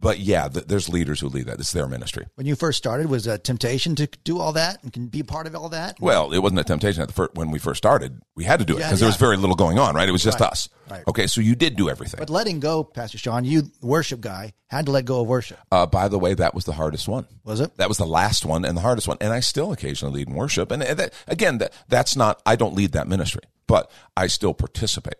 But 0.00 0.18
yeah, 0.18 0.48
th- 0.48 0.66
there's 0.66 0.88
leaders 0.88 1.20
who 1.20 1.28
lead 1.28 1.46
that. 1.46 1.60
It's 1.60 1.72
their 1.72 1.86
ministry. 1.86 2.26
When 2.34 2.46
you 2.46 2.56
first 2.56 2.78
started, 2.78 3.08
was 3.10 3.26
a 3.26 3.36
temptation 3.36 3.94
to 3.96 4.06
do 4.24 4.38
all 4.38 4.52
that 4.54 4.82
and 4.82 4.92
can 4.92 5.08
be 5.08 5.22
part 5.22 5.46
of 5.46 5.54
all 5.54 5.68
that? 5.68 6.00
Well, 6.00 6.32
it 6.32 6.38
wasn't 6.38 6.60
a 6.60 6.64
temptation 6.64 7.02
at 7.02 7.08
the 7.08 7.14
first, 7.14 7.34
when 7.34 7.50
we 7.50 7.58
first 7.58 7.78
started. 7.78 8.20
We 8.34 8.44
had 8.44 8.60
to 8.60 8.64
do 8.64 8.76
it 8.76 8.80
Yeah, 8.80 8.86
because 8.86 9.00
there 9.00 9.08
was 9.08 9.16
very 9.16 9.36
little 9.36 9.56
going 9.56 9.78
on, 9.78 9.94
right? 9.94 10.08
It 10.08 10.12
was 10.12 10.22
just 10.22 10.40
Right, 10.40 10.50
us. 10.50 10.68
right. 10.90 11.04
Okay, 11.06 11.26
so 11.26 11.42
you 11.42 11.54
did 11.54 11.76
do 11.76 11.90
everything. 11.90 12.18
But 12.18 12.30
letting 12.30 12.60
go, 12.60 12.82
Pastor 12.82 13.18
Sean, 13.18 13.44
you 13.44 13.70
worship 13.82 14.20
guy 14.22 14.54
had 14.68 14.86
to 14.86 14.92
let 14.92 15.04
go 15.04 15.20
of 15.20 15.26
worship. 15.26 15.58
Uh, 15.70 15.84
by 15.84 16.08
the 16.08 16.18
way, 16.18 16.32
that 16.32 16.54
was 16.54 16.64
the 16.64 16.72
hardest 16.72 17.06
one. 17.06 17.26
Was 17.44 17.60
it? 17.60 17.76
That 17.76 17.88
was 17.88 17.98
the 17.98 18.06
last 18.06 18.46
one 18.46 18.64
and 18.64 18.76
the 18.76 18.80
hardest 18.82 19.06
one. 19.06 19.18
And 19.20 19.32
I 19.32 19.40
still 19.40 19.70
occasionally 19.72 20.20
lead 20.20 20.28
in 20.28 20.34
worship. 20.34 20.70
And 20.70 20.80
that, 20.82 21.12
again, 21.26 21.58
that, 21.58 21.72
that's 21.88 22.16
not, 22.16 22.40
I 22.46 22.56
don't 22.56 22.74
lead 22.74 22.92
that 22.92 23.06
ministry, 23.06 23.42
but 23.66 23.90
I 24.16 24.28
still 24.28 24.54
participate. 24.54 25.16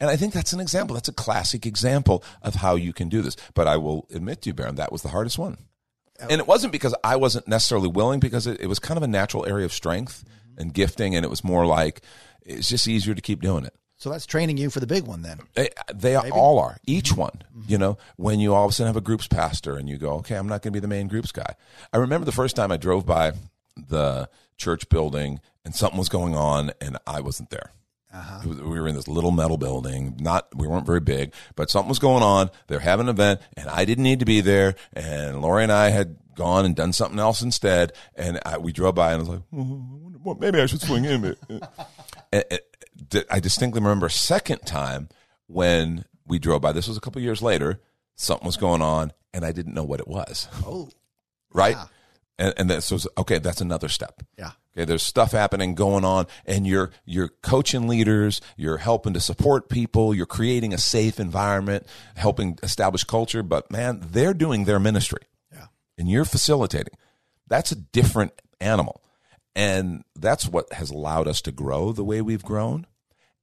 And 0.00 0.10
I 0.10 0.16
think 0.16 0.32
that's 0.34 0.52
an 0.52 0.60
example. 0.60 0.94
That's 0.94 1.08
a 1.08 1.12
classic 1.12 1.66
example 1.66 2.24
of 2.42 2.56
how 2.56 2.74
you 2.74 2.92
can 2.92 3.08
do 3.08 3.22
this. 3.22 3.36
But 3.54 3.68
I 3.68 3.76
will 3.76 4.06
admit 4.12 4.42
to 4.42 4.50
you, 4.50 4.54
Baron, 4.54 4.74
that 4.74 4.92
was 4.92 5.02
the 5.02 5.08
hardest 5.08 5.38
one. 5.38 5.58
Oh. 6.20 6.26
And 6.28 6.40
it 6.40 6.46
wasn't 6.46 6.72
because 6.72 6.94
I 7.02 7.16
wasn't 7.16 7.48
necessarily 7.48 7.88
willing, 7.88 8.20
because 8.20 8.46
it, 8.46 8.60
it 8.60 8.66
was 8.66 8.78
kind 8.78 8.96
of 8.96 9.02
a 9.02 9.08
natural 9.08 9.46
area 9.46 9.64
of 9.64 9.72
strength 9.72 10.24
mm-hmm. 10.26 10.60
and 10.60 10.74
gifting. 10.74 11.14
And 11.14 11.24
it 11.24 11.28
was 11.28 11.44
more 11.44 11.64
like, 11.64 12.02
it's 12.42 12.68
just 12.68 12.88
easier 12.88 13.14
to 13.14 13.22
keep 13.22 13.40
doing 13.40 13.64
it. 13.64 13.74
So 13.96 14.10
that's 14.10 14.26
training 14.26 14.58
you 14.58 14.70
for 14.70 14.80
the 14.80 14.86
big 14.86 15.04
one 15.04 15.22
then. 15.22 15.38
Eh, 15.56 15.68
they, 15.94 16.10
they 16.10 16.30
all 16.30 16.58
are. 16.58 16.76
Each 16.86 17.10
mm-hmm. 17.10 17.20
one. 17.20 17.42
Mm-hmm. 17.56 17.72
You 17.72 17.78
know, 17.78 17.98
when 18.16 18.40
you 18.40 18.52
all 18.52 18.64
of 18.64 18.70
a 18.70 18.74
sudden 18.74 18.88
have 18.88 18.96
a 18.96 19.00
groups 19.00 19.28
pastor 19.28 19.76
and 19.76 19.88
you 19.88 19.96
go, 19.96 20.14
okay, 20.16 20.34
I'm 20.34 20.48
not 20.48 20.62
going 20.62 20.72
to 20.72 20.76
be 20.76 20.80
the 20.80 20.88
main 20.88 21.08
groups 21.08 21.32
guy. 21.32 21.54
I 21.92 21.98
remember 21.98 22.24
the 22.24 22.32
first 22.32 22.56
time 22.56 22.72
I 22.72 22.76
drove 22.76 23.06
by 23.06 23.32
the 23.76 24.28
church 24.56 24.88
building 24.88 25.40
and 25.64 25.74
something 25.74 25.98
was 25.98 26.08
going 26.08 26.34
on 26.34 26.72
and 26.80 26.98
I 27.06 27.20
wasn't 27.20 27.50
there. 27.50 27.70
Uh-huh. 28.14 28.40
Was- 28.48 28.60
we 28.60 28.80
were 28.80 28.86
in 28.88 28.94
this 28.94 29.08
little 29.08 29.30
metal 29.32 29.56
building. 29.56 30.16
Not 30.20 30.46
we 30.54 30.66
weren't 30.68 30.86
very 30.86 31.00
big, 31.00 31.34
but 31.56 31.68
something 31.70 31.88
was 31.88 31.98
going 31.98 32.22
on. 32.22 32.50
They're 32.68 32.78
having 32.78 33.06
an 33.06 33.10
event, 33.14 33.40
and 33.56 33.68
I 33.68 33.84
didn't 33.84 34.04
need 34.04 34.20
to 34.20 34.24
be 34.24 34.40
there. 34.40 34.76
And 34.92 35.42
Lori 35.42 35.62
and 35.64 35.72
I 35.72 35.88
had 35.90 36.16
gone 36.36 36.64
and 36.64 36.74
done 36.76 36.92
something 36.92 37.18
else 37.18 37.42
instead. 37.42 37.92
And 38.14 38.40
I, 38.46 38.58
we 38.58 38.72
drove 38.72 38.94
by, 38.94 39.12
and 39.12 39.16
I 39.16 39.18
was 39.18 39.28
like, 39.28 39.42
"Oh, 39.52 39.88
wonder 40.22 40.40
maybe 40.40 40.60
I 40.60 40.66
should 40.66 40.80
swing 40.80 41.04
in. 41.04 41.36
I 43.30 43.40
distinctly 43.40 43.80
remember 43.80 44.06
a 44.06 44.10
second 44.10 44.60
time 44.60 45.08
when 45.46 46.04
we 46.26 46.38
drove 46.38 46.62
by. 46.62 46.72
This 46.72 46.88
was 46.88 46.96
a 46.96 47.00
couple 47.00 47.20
years 47.22 47.42
later. 47.42 47.80
Something 48.16 48.46
was 48.46 48.56
going 48.56 48.80
on, 48.82 49.12
and 49.32 49.44
I 49.44 49.52
didn't 49.52 49.74
know 49.74 49.84
what 49.84 50.00
it 50.00 50.08
was. 50.08 50.48
Oh, 50.64 50.88
Right, 51.52 51.76
Yeah. 51.76 51.84
And 52.38 52.54
and 52.56 52.70
that 52.70 52.82
so 52.82 52.98
okay. 53.18 53.38
That's 53.38 53.60
another 53.60 53.88
step. 53.88 54.22
yeah. 54.38 54.52
Okay, 54.76 54.84
there's 54.84 55.04
stuff 55.04 55.30
happening 55.30 55.76
going 55.76 56.04
on, 56.04 56.26
and 56.46 56.66
you're 56.66 56.90
you're 57.04 57.28
coaching 57.42 57.86
leaders, 57.86 58.40
you're 58.56 58.78
helping 58.78 59.14
to 59.14 59.20
support 59.20 59.68
people, 59.68 60.12
you're 60.12 60.26
creating 60.26 60.74
a 60.74 60.78
safe 60.78 61.20
environment, 61.20 61.86
helping 62.16 62.58
establish 62.62 63.04
culture. 63.04 63.44
But 63.44 63.70
man, 63.70 64.00
they're 64.04 64.34
doing 64.34 64.64
their 64.64 64.80
ministry, 64.80 65.22
Yeah. 65.52 65.66
and 65.96 66.10
you're 66.10 66.24
facilitating. 66.24 66.94
That's 67.46 67.70
a 67.70 67.76
different 67.76 68.32
animal, 68.60 69.00
and 69.54 70.02
that's 70.16 70.48
what 70.48 70.72
has 70.72 70.90
allowed 70.90 71.28
us 71.28 71.40
to 71.42 71.52
grow 71.52 71.92
the 71.92 72.04
way 72.04 72.20
we've 72.20 72.44
grown. 72.44 72.86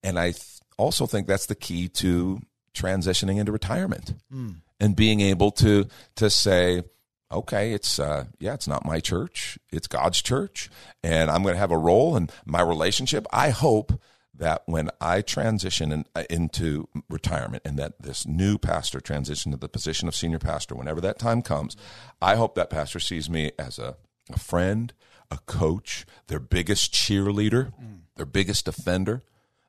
And 0.04 0.20
I 0.20 0.32
th- 0.32 0.60
also 0.78 1.06
think 1.06 1.28
that's 1.28 1.46
the 1.46 1.56
key 1.56 1.88
to 1.88 2.42
transitioning 2.74 3.38
into 3.38 3.54
retirement 3.54 4.16
hmm. 4.30 4.52
and 4.82 4.96
being 4.98 5.22
able 5.22 5.52
to 5.52 5.86
to 6.16 6.30
say 6.30 6.84
okay 7.32 7.74
it's 7.74 8.00
uh 8.00 8.26
yeah 8.40 8.54
it's 8.54 8.68
not 8.68 8.86
my 8.86 9.00
church. 9.00 9.58
It's 9.72 9.88
god's 9.88 10.22
church. 10.22 10.70
And 11.04 11.30
i'm 11.30 11.44
going 11.44 11.56
to 11.56 11.60
have 11.60 11.72
a 11.72 11.78
role 11.78 12.16
in 12.16 12.30
my 12.46 12.62
relationship. 12.62 13.26
I 13.32 13.50
hope 13.50 14.00
that 14.34 14.64
when 14.66 14.90
i 15.00 15.22
transition 15.22 15.92
in, 15.92 16.06
uh, 16.16 16.24
into 16.30 16.88
retirement 17.10 17.64
and 17.66 17.78
that 17.78 18.02
this 18.02 18.26
new 18.26 18.58
pastor 18.58 19.00
transition 19.00 19.52
to 19.52 19.58
the 19.58 19.70
position 19.70 20.08
of 20.08 20.16
senior 20.16 20.40
pastor 20.40 20.74
whenever 20.74 21.02
that 21.02 21.20
time 21.20 21.42
comes 21.42 21.76
i 22.22 22.36
hope 22.36 22.56
that 22.56 22.70
pastor 22.70 23.00
sees 23.00 23.30
me 23.30 23.52
as 23.60 23.78
a, 23.78 23.98
a 24.32 24.40
friend 24.40 24.94
a 25.30 25.38
coach 25.46 26.06
their 26.28 26.40
biggest 26.40 26.94
cheerleader 26.94 27.74
their 28.16 28.26
biggest 28.26 28.66
defender 28.66 29.22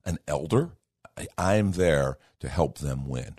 an 0.05 0.19
elder. 0.27 0.71
I, 1.17 1.27
i'm 1.39 1.73
there 1.73 2.19
to 2.41 2.49
help 2.49 2.79
them 2.79 3.07
win. 3.07 3.37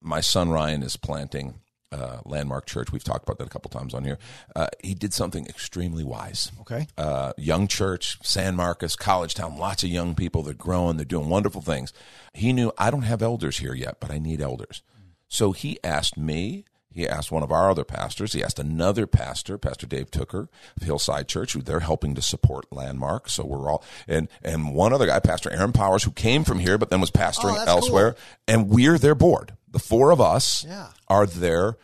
My 0.00 0.20
son 0.20 0.50
Ryan 0.50 0.82
is 0.82 0.96
planting 0.96 1.60
uh, 1.94 2.20
Landmark 2.24 2.66
Church. 2.66 2.92
We've 2.92 3.04
talked 3.04 3.22
about 3.22 3.38
that 3.38 3.46
a 3.46 3.50
couple 3.50 3.70
times 3.70 3.94
on 3.94 4.04
here. 4.04 4.18
Uh, 4.54 4.66
he 4.82 4.94
did 4.94 5.14
something 5.14 5.46
extremely 5.46 6.04
wise. 6.04 6.50
Okay. 6.62 6.88
Uh, 6.98 7.32
young 7.36 7.68
church, 7.68 8.18
San 8.22 8.56
Marcos, 8.56 8.96
college 8.96 9.34
town, 9.34 9.56
lots 9.56 9.82
of 9.84 9.90
young 9.90 10.14
people. 10.14 10.42
They're 10.42 10.54
growing. 10.54 10.96
They're 10.96 11.04
doing 11.04 11.28
wonderful 11.28 11.62
things. 11.62 11.92
He 12.32 12.52
knew 12.52 12.72
I 12.76 12.90
don't 12.90 13.02
have 13.02 13.22
elders 13.22 13.58
here 13.58 13.74
yet, 13.74 13.98
but 14.00 14.10
I 14.10 14.18
need 14.18 14.40
elders. 14.40 14.82
So 15.28 15.52
he 15.52 15.78
asked 15.84 16.16
me. 16.16 16.64
He 16.90 17.08
asked 17.08 17.32
one 17.32 17.42
of 17.42 17.50
our 17.50 17.70
other 17.70 17.82
pastors. 17.82 18.34
He 18.34 18.44
asked 18.44 18.60
another 18.60 19.08
pastor, 19.08 19.58
Pastor 19.58 19.84
Dave 19.84 20.12
Tooker 20.12 20.48
of 20.76 20.82
Hillside 20.84 21.26
Church, 21.26 21.52
who 21.52 21.60
they're 21.60 21.80
helping 21.80 22.14
to 22.14 22.22
support 22.22 22.66
Landmark. 22.70 23.28
So 23.28 23.44
we're 23.44 23.68
all 23.68 23.82
and 24.06 24.28
and 24.44 24.76
one 24.76 24.92
other 24.92 25.06
guy, 25.06 25.18
Pastor 25.18 25.50
Aaron 25.50 25.72
Powers, 25.72 26.04
who 26.04 26.12
came 26.12 26.44
from 26.44 26.60
here 26.60 26.78
but 26.78 26.90
then 26.90 27.00
was 27.00 27.10
pastoring 27.10 27.54
Oh, 27.54 27.56
that's 27.56 27.68
elsewhere, 27.68 28.14
and 28.46 28.68
we're 28.68 28.96
their 28.96 29.16
board. 29.16 29.56
The 29.74 29.80
four 29.80 30.10
of 30.12 30.20
us 30.20 30.64
Yeah. 30.64 30.88
are 31.08 31.26
their 31.26 31.76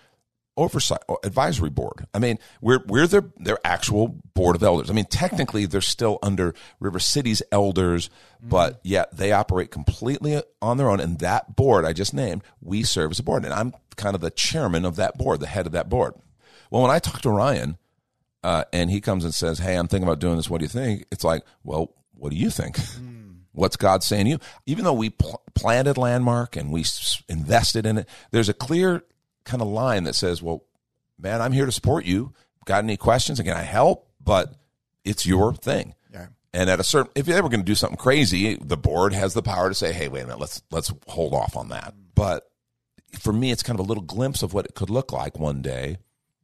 oversight 0.57 1.01
advisory 1.25 1.71
board. 1.71 2.07
I 2.15 2.19
mean, 2.19 2.39
we're 2.61 2.81
we're 2.87 3.07
their 3.07 3.25
their 3.37 3.59
actual 3.65 4.09
board 4.35 4.55
of 4.57 4.63
elders. 4.63 4.91
I 4.91 4.93
mean, 4.93 5.07
technically 5.07 5.67
they're 5.67 5.81
still 5.81 6.19
under 6.23 6.55
River 6.79 6.99
City's 7.01 7.43
elders, 7.51 8.09
but 8.43 8.79
yet 8.85 9.17
they 9.17 9.33
operate 9.33 9.71
completely 9.71 10.41
on 10.63 10.77
their 10.77 10.89
own. 10.89 11.01
And 11.01 11.19
that 11.19 11.57
board 11.57 11.85
I 11.85 11.93
just 11.93 12.15
named, 12.15 12.43
we 12.61 12.83
serve 12.85 13.11
as 13.11 13.19
a 13.19 13.23
board, 13.23 13.45
and 13.45 13.53
I'm 13.53 13.75
kind 13.97 14.15
of 14.15 14.21
the 14.21 14.31
chairman 14.31 14.85
of 14.85 14.97
that 14.97 15.19
board, 15.19 15.41
the 15.41 15.47
head 15.47 15.67
of 15.67 15.73
that 15.73 15.89
board. 15.89 16.15
Well, 16.71 16.83
when 16.83 16.91
I 16.93 17.01
talk 17.01 17.21
to 17.23 17.31
Ryan, 17.31 17.77
uh, 18.45 18.65
and 18.73 18.89
he 18.91 19.01
comes 19.01 19.25
and 19.25 19.35
says, 19.35 19.59
"Hey, 19.59 19.75
I'm 19.77 19.89
thinking 19.89 20.07
about 20.07 20.21
doing 20.21 20.37
this. 20.37 20.49
What 20.49 20.59
do 20.61 20.65
you 20.65 20.69
think?" 20.69 21.07
It's 21.11 21.25
like, 21.25 21.43
well, 21.65 21.93
what 22.15 22.31
do 22.31 22.37
you 22.37 22.51
think? 22.51 22.79
What's 23.53 23.77
God 23.77 24.03
saying 24.03 24.25
to 24.27 24.31
you? 24.31 24.39
Even 24.67 24.85
though 24.85 24.93
we 24.93 25.11
pl- 25.11 25.43
planted 25.55 25.99
Landmark 25.99 26.57
and 26.57 26.71
we 26.71 26.83
s- 26.83 27.23
invested 27.29 27.85
in 27.87 27.99
it, 27.99 28.09
there's 28.31 28.49
a 28.49 28.55
clear 28.55 29.03
kind 29.45 29.61
of 29.63 29.69
line 29.69 30.05
that 30.05 30.15
says, 30.15 30.43
"Well, 30.43 30.65
man, 31.19 31.43
I'm 31.43 31.53
here 31.53 31.67
to 31.67 31.73
support 31.73 32.05
you. 32.05 32.33
Got 32.65 32.85
any 32.85 32.97
questions? 32.97 33.41
Can 33.41 33.57
I 33.57 33.63
help? 33.63 34.07
but 34.23 34.55
it's 35.05 35.25
your 35.25 35.55
thing. 35.55 35.95
Yeah. 36.13 36.27
And 36.53 36.69
at 36.69 36.79
a 36.79 36.85
certain, 36.85 37.11
if 37.15 37.27
you're 37.27 37.39
ever 37.39 37.49
going 37.49 37.61
to 37.61 37.65
do 37.67 37.75
something 37.75 37.97
crazy, 37.97 38.55
the 38.57 38.77
board 38.77 39.15
has 39.15 39.33
the 39.33 39.43
power 39.43 39.71
to 39.71 39.75
say, 39.75 39.93
"Hey, 39.95 40.09
wait 40.09 40.21
a 40.21 40.25
minute, 40.27 40.39
let's 40.39 40.63
let's 40.71 40.93
hold 41.09 41.33
off 41.33 41.57
on 41.57 41.71
that." 41.71 41.95
But 42.15 42.51
for 43.19 43.33
me, 43.33 43.51
it's 43.51 43.63
kind 43.63 43.81
of 43.81 43.85
a 43.87 43.89
little 43.89 44.05
glimpse 44.05 44.43
of 44.43 44.53
what 44.53 44.67
it 44.67 44.75
could 44.75 44.91
look 44.91 45.11
like 45.11 45.39
one 45.39 45.63
day, 45.63 45.97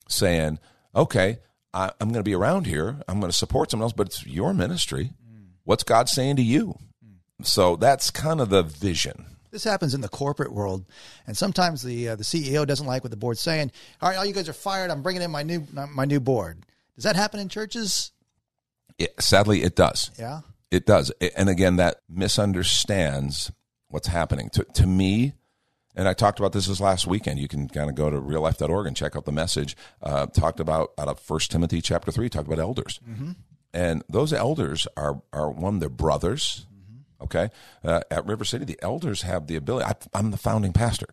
saying, 0.09 0.59
"Okay, 0.95 1.38
I, 1.75 1.92
I'm 2.01 2.09
going 2.09 2.25
to 2.25 2.29
be 2.29 2.35
around 2.35 2.66
here. 2.66 2.99
I'm 3.07 3.21
going 3.21 3.31
to 3.31 3.37
support 3.37 3.71
someone 3.71 3.85
else, 3.85 3.92
but 3.92 4.07
it's 4.07 4.27
your 4.27 4.55
ministry. 4.55 5.12
Mm. 5.31 5.49
What's 5.64 5.85
God 5.85 6.09
saying 6.09 6.37
to 6.37 6.42
you?" 6.42 6.79
So 7.42 7.77
that's 7.77 8.11
kind 8.11 8.40
of 8.40 8.49
the 8.49 8.62
vision. 8.62 9.27
This 9.51 9.64
happens 9.64 9.94
in 9.94 10.01
the 10.01 10.09
corporate 10.09 10.53
world, 10.53 10.85
and 11.27 11.37
sometimes 11.37 11.83
the 11.83 12.11
uh, 12.11 12.16
the 12.16 12.25
CEO 12.25 12.66
doesn't 12.66 12.87
like 12.87 13.05
what 13.05 13.11
the 13.11 13.16
board's 13.16 13.40
saying. 13.40 13.72
All 14.03 14.09
right, 14.09 14.18
all 14.18 14.25
you 14.25 14.35
guys 14.35 14.49
are 14.49 14.55
fired. 14.55 14.90
I'm 14.90 15.03
bringing 15.03 15.22
in 15.22 15.31
my 15.31 15.42
new 15.42 15.66
my 15.72 16.05
new 16.05 16.20
board. 16.20 16.59
Does 16.94 17.05
that 17.05 17.16
happen 17.16 17.40
in 17.40 17.49
churches? 17.49 18.11
It, 18.99 19.14
sadly, 19.20 19.62
it 19.62 19.77
does. 19.77 20.11
Yeah. 20.18 20.40
It 20.70 20.85
does. 20.87 21.11
And 21.37 21.49
again, 21.49 21.77
that 21.77 22.03
misunderstands 22.09 23.53
what's 23.88 24.09
happening. 24.09 24.51
To, 24.51 24.64
to 24.64 24.87
me, 24.87 25.35
and 25.94 26.09
I 26.09 26.12
talked 26.12 26.38
about 26.38 26.53
this 26.53 26.66
this 26.66 26.81
last 26.81 27.07
weekend. 27.07 27.38
You 27.38 27.49
can 27.49 27.68
kind 27.68 27.88
of 27.88 27.96
go 27.96 28.11
to 28.11 28.20
reallife.org 28.20 28.87
and 28.87 28.96
check 28.96 29.16
out 29.16 29.25
the 29.25 29.33
message. 29.33 29.77
Uh, 30.03 30.27
talked 30.27 30.61
about 30.61 30.92
out 30.99 31.09
of 31.09 31.20
First 31.20 31.51
Timothy 31.51 31.81
chapter 31.81 32.11
three. 32.11 32.29
Talked 32.29 32.46
about 32.46 32.59
elders, 32.59 33.01
and 33.72 34.03
those 34.09 34.33
elders 34.33 34.87
are 34.96 35.22
are 35.33 35.51
one. 35.51 35.79
They're 35.79 35.88
brothers. 35.88 36.66
Okay, 37.20 37.48
uh, 37.83 38.00
at 38.11 38.26
River 38.26 38.44
City, 38.44 38.64
the 38.64 38.79
elders 38.83 39.22
have 39.22 39.46
the 39.46 39.57
ability. 39.57 39.87
I, 39.87 39.94
I'm 40.18 40.31
the 40.31 40.37
founding 40.37 40.72
pastor. 40.72 41.07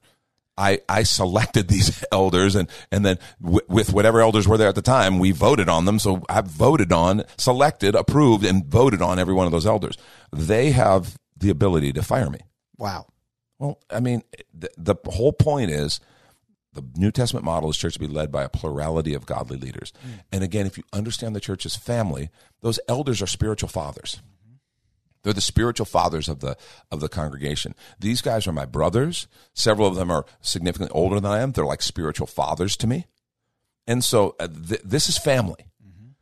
I, 0.57 0.81
I 0.87 1.03
selected 1.03 1.67
these 1.69 2.03
elders 2.11 2.55
and, 2.55 2.69
and 2.91 3.05
then 3.05 3.17
w- 3.41 3.65
with 3.67 3.93
whatever 3.93 4.21
elders 4.21 4.47
were 4.47 4.57
there 4.57 4.67
at 4.67 4.75
the 4.75 4.81
time, 4.81 5.19
we 5.19 5.31
voted 5.31 5.69
on 5.69 5.85
them. 5.85 5.99
So 5.99 6.23
I've 6.29 6.47
voted 6.47 6.91
on, 6.91 7.23
selected, 7.37 7.95
approved, 7.95 8.45
and 8.45 8.65
voted 8.65 9.01
on 9.01 9.19
every 9.19 9.33
one 9.33 9.45
of 9.45 9.51
those 9.51 9.65
elders. 9.65 9.97
They 10.31 10.71
have 10.71 11.17
the 11.37 11.49
ability 11.49 11.93
to 11.93 12.03
fire 12.03 12.29
me. 12.29 12.39
Wow. 12.77 13.07
Well, 13.59 13.79
I 13.89 13.99
mean, 13.99 14.23
the, 14.53 14.69
the 14.77 14.95
whole 15.11 15.33
point 15.33 15.71
is 15.71 15.99
the 16.73 16.83
New 16.95 17.11
Testament 17.11 17.45
model 17.45 17.69
is 17.69 17.77
church 17.77 17.93
to 17.93 17.99
be 17.99 18.07
led 18.07 18.31
by 18.31 18.43
a 18.43 18.49
plurality 18.49 19.13
of 19.13 19.25
godly 19.25 19.57
leaders. 19.57 19.93
And 20.31 20.43
again, 20.43 20.65
if 20.65 20.77
you 20.77 20.83
understand 20.91 21.35
the 21.35 21.39
church 21.39 21.65
as 21.65 21.75
family, 21.75 22.29
those 22.61 22.79
elders 22.87 23.21
are 23.21 23.27
spiritual 23.27 23.69
fathers. 23.69 24.21
They're 25.23 25.33
the 25.33 25.41
spiritual 25.41 25.85
fathers 25.85 26.27
of 26.27 26.41
the 26.41 26.57
of 26.91 26.99
the 26.99 27.09
congregation. 27.09 27.75
These 27.99 28.21
guys 28.21 28.45
are 28.45 28.51
my 28.51 28.65
brothers. 28.65 29.27
Several 29.53 29.87
of 29.87 29.95
them 29.95 30.11
are 30.11 30.25
significantly 30.41 30.93
older 30.93 31.15
than 31.15 31.25
I 31.25 31.39
am. 31.39 31.51
They're 31.51 31.65
like 31.65 31.81
spiritual 31.81 32.27
fathers 32.27 32.77
to 32.77 32.87
me. 32.87 33.07
And 33.87 34.03
so 34.03 34.35
uh, 34.39 34.47
th- 34.47 34.81
this 34.83 35.09
is 35.09 35.17
family. 35.17 35.67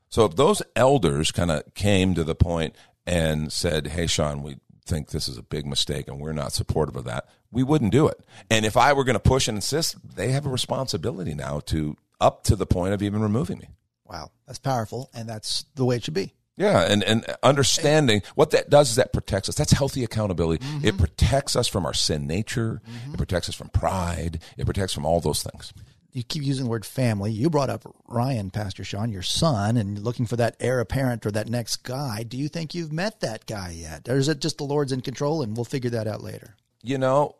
So 0.09 0.25
if 0.25 0.35
those 0.35 0.61
elders 0.75 1.31
kind 1.31 1.51
of 1.51 1.73
came 1.73 2.13
to 2.15 2.23
the 2.25 2.35
point 2.35 2.75
and 3.07 3.51
said, 3.51 3.87
"Hey, 3.87 4.07
Sean, 4.07 4.43
we 4.43 4.57
think 4.85 5.09
this 5.09 5.27
is 5.27 5.37
a 5.37 5.43
big 5.43 5.65
mistake 5.65 6.07
and 6.07 6.19
we're 6.19 6.33
not 6.33 6.51
supportive 6.51 6.95
of 6.95 7.05
that," 7.05 7.27
we 7.49 7.63
wouldn't 7.63 7.91
do 7.93 8.07
it. 8.07 8.19
And 8.49 8.65
if 8.65 8.75
I 8.75 8.93
were 8.93 9.05
going 9.05 9.15
to 9.15 9.19
push 9.19 9.47
and 9.47 9.57
insist, 9.57 9.95
they 10.15 10.31
have 10.31 10.45
a 10.45 10.49
responsibility 10.49 11.33
now 11.33 11.61
to 11.67 11.95
up 12.19 12.43
to 12.43 12.55
the 12.55 12.65
point 12.65 12.93
of 12.93 13.01
even 13.01 13.21
removing 13.21 13.57
me. 13.57 13.69
Wow. 14.05 14.31
That's 14.45 14.59
powerful, 14.59 15.09
and 15.13 15.29
that's 15.29 15.63
the 15.75 15.85
way 15.85 15.95
it 15.95 16.03
should 16.03 16.13
be. 16.13 16.33
Yeah, 16.61 16.81
and, 16.81 17.03
and 17.03 17.25
understanding 17.41 18.21
what 18.35 18.51
that 18.51 18.69
does 18.69 18.91
is 18.91 18.95
that 18.97 19.13
protects 19.13 19.49
us. 19.49 19.55
That's 19.55 19.71
healthy 19.71 20.03
accountability. 20.03 20.63
Mm-hmm. 20.63 20.85
It 20.85 20.97
protects 20.97 21.55
us 21.55 21.67
from 21.67 21.87
our 21.87 21.93
sin 21.93 22.27
nature. 22.27 22.83
Mm-hmm. 22.87 23.15
It 23.15 23.17
protects 23.17 23.49
us 23.49 23.55
from 23.55 23.69
pride. 23.69 24.41
It 24.57 24.65
protects 24.65 24.93
from 24.93 25.05
all 25.05 25.19
those 25.19 25.41
things. 25.41 25.73
You 26.11 26.23
keep 26.23 26.43
using 26.43 26.65
the 26.65 26.69
word 26.69 26.85
family. 26.85 27.31
You 27.31 27.49
brought 27.49 27.71
up 27.71 27.83
Ryan, 28.07 28.51
Pastor 28.51 28.83
Sean, 28.83 29.11
your 29.11 29.23
son, 29.23 29.75
and 29.75 29.97
looking 30.03 30.27
for 30.27 30.35
that 30.35 30.55
heir 30.59 30.79
apparent 30.79 31.25
or 31.25 31.31
that 31.31 31.49
next 31.49 31.77
guy. 31.77 32.21
Do 32.21 32.37
you 32.37 32.47
think 32.47 32.75
you've 32.75 32.91
met 32.91 33.21
that 33.21 33.47
guy 33.47 33.71
yet? 33.71 34.07
Or 34.07 34.17
is 34.17 34.27
it 34.27 34.39
just 34.39 34.59
the 34.59 34.63
Lord's 34.63 34.91
in 34.91 35.01
control 35.01 35.41
and 35.41 35.55
we'll 35.55 35.65
figure 35.65 35.89
that 35.89 36.07
out 36.07 36.21
later? 36.21 36.57
You 36.83 36.99
know, 36.99 37.37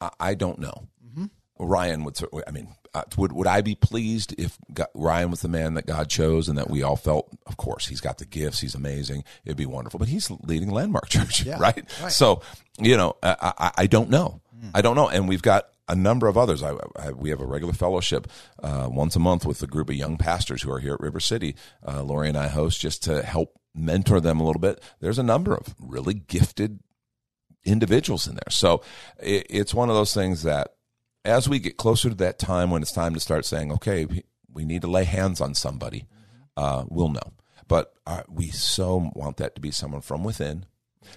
I, 0.00 0.10
I 0.18 0.34
don't 0.34 0.60
know. 0.60 0.88
Ryan 1.58 2.04
would. 2.04 2.18
I 2.46 2.50
mean, 2.50 2.68
uh, 2.94 3.02
would 3.16 3.32
would 3.32 3.46
I 3.46 3.60
be 3.60 3.74
pleased 3.74 4.34
if 4.38 4.58
God, 4.72 4.88
Ryan 4.94 5.30
was 5.30 5.40
the 5.42 5.48
man 5.48 5.74
that 5.74 5.86
God 5.86 6.08
chose 6.08 6.48
and 6.48 6.58
that 6.58 6.68
we 6.70 6.82
all 6.82 6.96
felt? 6.96 7.28
Of 7.46 7.56
course, 7.56 7.86
he's 7.86 8.00
got 8.00 8.18
the 8.18 8.24
gifts. 8.24 8.60
He's 8.60 8.74
amazing. 8.74 9.24
It'd 9.44 9.56
be 9.56 9.66
wonderful. 9.66 9.98
But 9.98 10.08
he's 10.08 10.30
leading 10.30 10.70
Landmark 10.70 11.08
Church, 11.10 11.44
Yeah, 11.44 11.58
right? 11.58 11.84
right. 12.02 12.12
So 12.12 12.42
you 12.78 12.96
know, 12.96 13.16
I, 13.22 13.52
I, 13.58 13.70
I 13.78 13.86
don't 13.86 14.10
know. 14.10 14.40
I 14.74 14.80
don't 14.80 14.94
know. 14.94 15.08
And 15.08 15.28
we've 15.28 15.42
got 15.42 15.66
a 15.88 15.94
number 15.96 16.28
of 16.28 16.38
others. 16.38 16.62
I, 16.62 16.74
I, 16.96 17.10
we 17.10 17.30
have 17.30 17.40
a 17.40 17.44
regular 17.46 17.72
fellowship 17.74 18.28
uh, 18.62 18.88
once 18.90 19.16
a 19.16 19.18
month 19.18 19.44
with 19.44 19.60
a 19.62 19.66
group 19.66 19.88
of 19.90 19.96
young 19.96 20.16
pastors 20.16 20.62
who 20.62 20.70
are 20.70 20.78
here 20.78 20.94
at 20.94 21.00
River 21.00 21.18
City. 21.18 21.56
Uh, 21.86 22.02
Lori 22.04 22.28
and 22.28 22.38
I 22.38 22.46
host 22.46 22.80
just 22.80 23.02
to 23.04 23.22
help 23.22 23.58
mentor 23.74 24.20
them 24.20 24.38
a 24.38 24.44
little 24.44 24.60
bit. 24.60 24.80
There's 25.00 25.18
a 25.18 25.22
number 25.24 25.52
of 25.54 25.74
really 25.80 26.14
gifted 26.14 26.78
individuals 27.64 28.26
in 28.26 28.34
there. 28.36 28.50
So 28.50 28.82
it, 29.20 29.46
it's 29.50 29.74
one 29.74 29.88
of 29.88 29.96
those 29.96 30.14
things 30.14 30.42
that 30.44 30.74
as 31.24 31.48
we 31.48 31.58
get 31.58 31.76
closer 31.76 32.08
to 32.08 32.14
that 32.16 32.38
time 32.38 32.70
when 32.70 32.82
it's 32.82 32.92
time 32.92 33.14
to 33.14 33.20
start 33.20 33.44
saying, 33.44 33.72
okay, 33.72 34.04
we- 34.04 34.24
need 34.64 34.82
to 34.82 34.88
lay 34.90 35.04
hands 35.04 35.40
on 35.40 35.54
somebody, 35.54 36.06
uh, 36.56 36.84
we'll 36.88 37.08
know. 37.08 37.32
But 37.68 37.94
uh, 38.06 38.22
we 38.28 38.48
so 38.50 39.10
want 39.14 39.38
that 39.38 39.54
to 39.54 39.60
be 39.60 39.70
someone 39.70 40.02
from 40.02 40.24
within, 40.24 40.66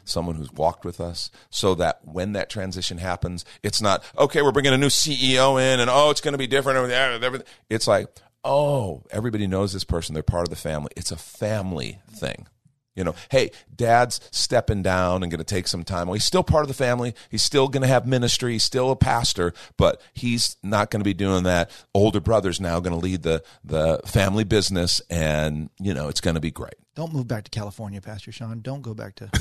someone 0.05 0.35
who's 0.35 0.51
walked 0.53 0.85
with 0.85 1.01
us, 1.01 1.31
so 1.49 1.75
that 1.75 1.99
when 2.03 2.33
that 2.33 2.49
transition 2.49 2.97
happens, 2.97 3.43
it's 3.61 3.81
not, 3.81 4.03
okay, 4.17 4.41
we're 4.41 4.51
bringing 4.53 4.73
a 4.73 4.77
new 4.77 4.87
CEO 4.87 5.61
in 5.61 5.79
and, 5.79 5.89
oh, 5.89 6.11
it's 6.11 6.21
going 6.21 6.33
to 6.33 6.37
be 6.37 6.47
different. 6.47 6.91
everything. 6.91 7.47
It's 7.69 7.87
like, 7.87 8.07
oh, 8.43 9.03
everybody 9.11 9.47
knows 9.47 9.73
this 9.73 9.83
person. 9.83 10.13
They're 10.13 10.23
part 10.23 10.43
of 10.43 10.49
the 10.49 10.55
family. 10.55 10.91
It's 10.95 11.11
a 11.11 11.17
family 11.17 11.99
thing. 12.09 12.47
You 12.95 13.03
know, 13.03 13.15
hey, 13.29 13.51
dad's 13.75 14.21
stepping 14.31 14.81
down 14.81 15.21
and 15.21 15.31
going 15.31 15.39
to 15.39 15.43
take 15.43 15.67
some 15.67 15.83
time. 15.83 16.07
Well, 16.07 16.13
he's 16.13 16.23
still 16.23 16.43
part 16.43 16.63
of 16.63 16.69
the 16.69 16.73
family. 16.73 17.13
He's 17.29 17.43
still 17.43 17.67
going 17.67 17.81
to 17.81 17.87
have 17.87 18.07
ministry. 18.07 18.53
He's 18.53 18.63
still 18.63 18.89
a 18.91 18.95
pastor, 18.95 19.53
but 19.77 20.01
he's 20.13 20.55
not 20.63 20.91
going 20.91 21.01
to 21.01 21.05
be 21.05 21.13
doing 21.13 21.43
that. 21.43 21.69
Older 21.93 22.21
brother's 22.21 22.61
now 22.61 22.79
going 22.79 22.97
to 22.97 22.99
lead 23.03 23.23
the, 23.23 23.43
the 23.63 23.99
family 24.05 24.45
business 24.45 25.01
and, 25.09 25.69
you 25.79 25.93
know, 25.93 26.07
it's 26.07 26.21
going 26.21 26.35
to 26.35 26.41
be 26.41 26.51
great. 26.51 26.75
Don't 26.95 27.13
move 27.13 27.27
back 27.27 27.43
to 27.43 27.51
California, 27.51 27.99
Pastor 27.99 28.31
Sean. 28.31 28.61
Don't 28.61 28.81
go 28.81 28.93
back 28.93 29.15
to. 29.15 29.29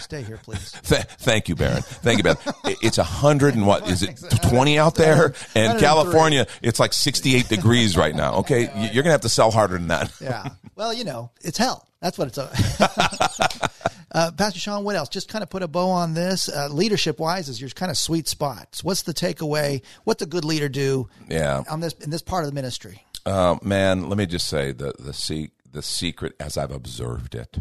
Stay 0.00 0.22
here, 0.22 0.38
please. 0.42 0.72
Th- 0.84 1.02
thank 1.02 1.48
you, 1.48 1.54
Baron. 1.54 1.82
Thank 1.82 2.18
you, 2.18 2.22
Baron. 2.22 2.38
It's 2.64 2.98
a 2.98 3.02
hundred 3.04 3.54
and 3.54 3.66
what 3.66 3.88
is 3.88 4.02
it? 4.02 4.22
Twenty 4.48 4.78
out 4.78 4.94
there, 4.94 5.34
and 5.54 5.80
California, 5.80 6.46
it's 6.62 6.78
like 6.78 6.92
sixty-eight 6.92 7.48
degrees 7.48 7.96
right 7.96 8.14
now. 8.14 8.36
Okay, 8.36 8.70
you're 8.92 9.02
gonna 9.02 9.12
have 9.12 9.22
to 9.22 9.28
sell 9.28 9.50
harder 9.50 9.78
than 9.78 9.88
that. 9.88 10.12
Yeah. 10.20 10.50
Well, 10.76 10.92
you 10.92 11.04
know, 11.04 11.30
it's 11.42 11.58
hell. 11.58 11.88
That's 12.00 12.16
what 12.16 12.28
it's. 12.28 12.38
uh, 14.12 14.30
Pastor 14.32 14.58
Sean, 14.58 14.84
what 14.84 14.96
else? 14.96 15.08
Just 15.08 15.28
kind 15.28 15.42
of 15.42 15.50
put 15.50 15.62
a 15.62 15.68
bow 15.68 15.90
on 15.90 16.14
this. 16.14 16.48
Uh, 16.48 16.68
leadership 16.70 17.18
wise, 17.18 17.48
is 17.48 17.60
your 17.60 17.70
kind 17.70 17.90
of 17.90 17.98
sweet 17.98 18.26
spots. 18.26 18.82
What's 18.82 19.02
the 19.02 19.12
takeaway? 19.12 19.82
What's 20.04 20.22
a 20.22 20.26
good 20.26 20.44
leader 20.44 20.68
do? 20.68 21.08
Yeah. 21.28 21.62
On 21.70 21.80
this 21.80 21.92
in 21.94 22.10
this 22.10 22.22
part 22.22 22.44
of 22.44 22.50
the 22.50 22.54
ministry. 22.54 23.04
Uh, 23.26 23.56
man, 23.62 24.08
let 24.08 24.16
me 24.16 24.26
just 24.26 24.48
say 24.48 24.72
the 24.72 24.94
the 24.98 25.12
se- 25.12 25.52
the 25.70 25.82
secret 25.82 26.34
as 26.40 26.56
I've 26.56 26.70
observed 26.70 27.34
it, 27.34 27.58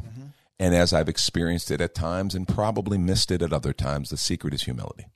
and 0.58 0.74
as 0.74 0.94
I've 0.94 1.10
experienced 1.10 1.70
it 1.70 1.82
at 1.82 1.94
times, 1.94 2.34
and 2.34 2.48
probably 2.48 2.98
missed 2.98 3.32
it 3.32 3.42
at 3.42 3.52
other 3.52 3.74
times. 3.74 4.10
The 4.10 4.18
secret 4.18 4.54
is 4.54 4.64
humility. 4.64 5.08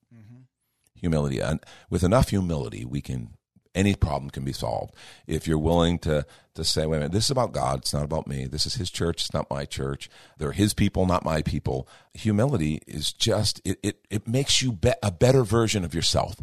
Humility, 0.95 1.39
and 1.39 1.59
with 1.89 2.03
enough 2.03 2.29
humility, 2.29 2.85
we 2.85 3.01
can 3.01 3.35
any 3.75 3.95
problem 3.95 4.29
can 4.29 4.43
be 4.43 4.53
solved 4.53 4.95
if 5.27 5.47
you're 5.47 5.59
willing 5.59 5.99
to 5.99 6.25
to 6.55 6.63
say, 6.63 6.85
wait 6.85 6.97
a 6.97 6.99
minute, 6.99 7.11
this 7.11 7.25
is 7.25 7.31
about 7.31 7.51
God. 7.51 7.79
It's 7.79 7.93
not 7.93 8.03
about 8.03 8.27
me. 8.27 8.45
This 8.45 8.67
is 8.67 8.75
His 8.75 8.91
church. 8.91 9.23
It's 9.23 9.33
not 9.33 9.49
my 9.49 9.65
church. 9.65 10.09
They're 10.37 10.51
His 10.51 10.73
people, 10.73 11.05
not 11.05 11.25
my 11.25 11.41
people. 11.41 11.87
Humility 12.13 12.81
is 12.87 13.11
just 13.11 13.61
it 13.65 13.79
it, 13.81 14.05
it 14.09 14.27
makes 14.27 14.61
you 14.61 14.71
be- 14.73 14.93
a 15.01 15.11
better 15.11 15.43
version 15.43 15.83
of 15.83 15.95
yourself. 15.95 16.35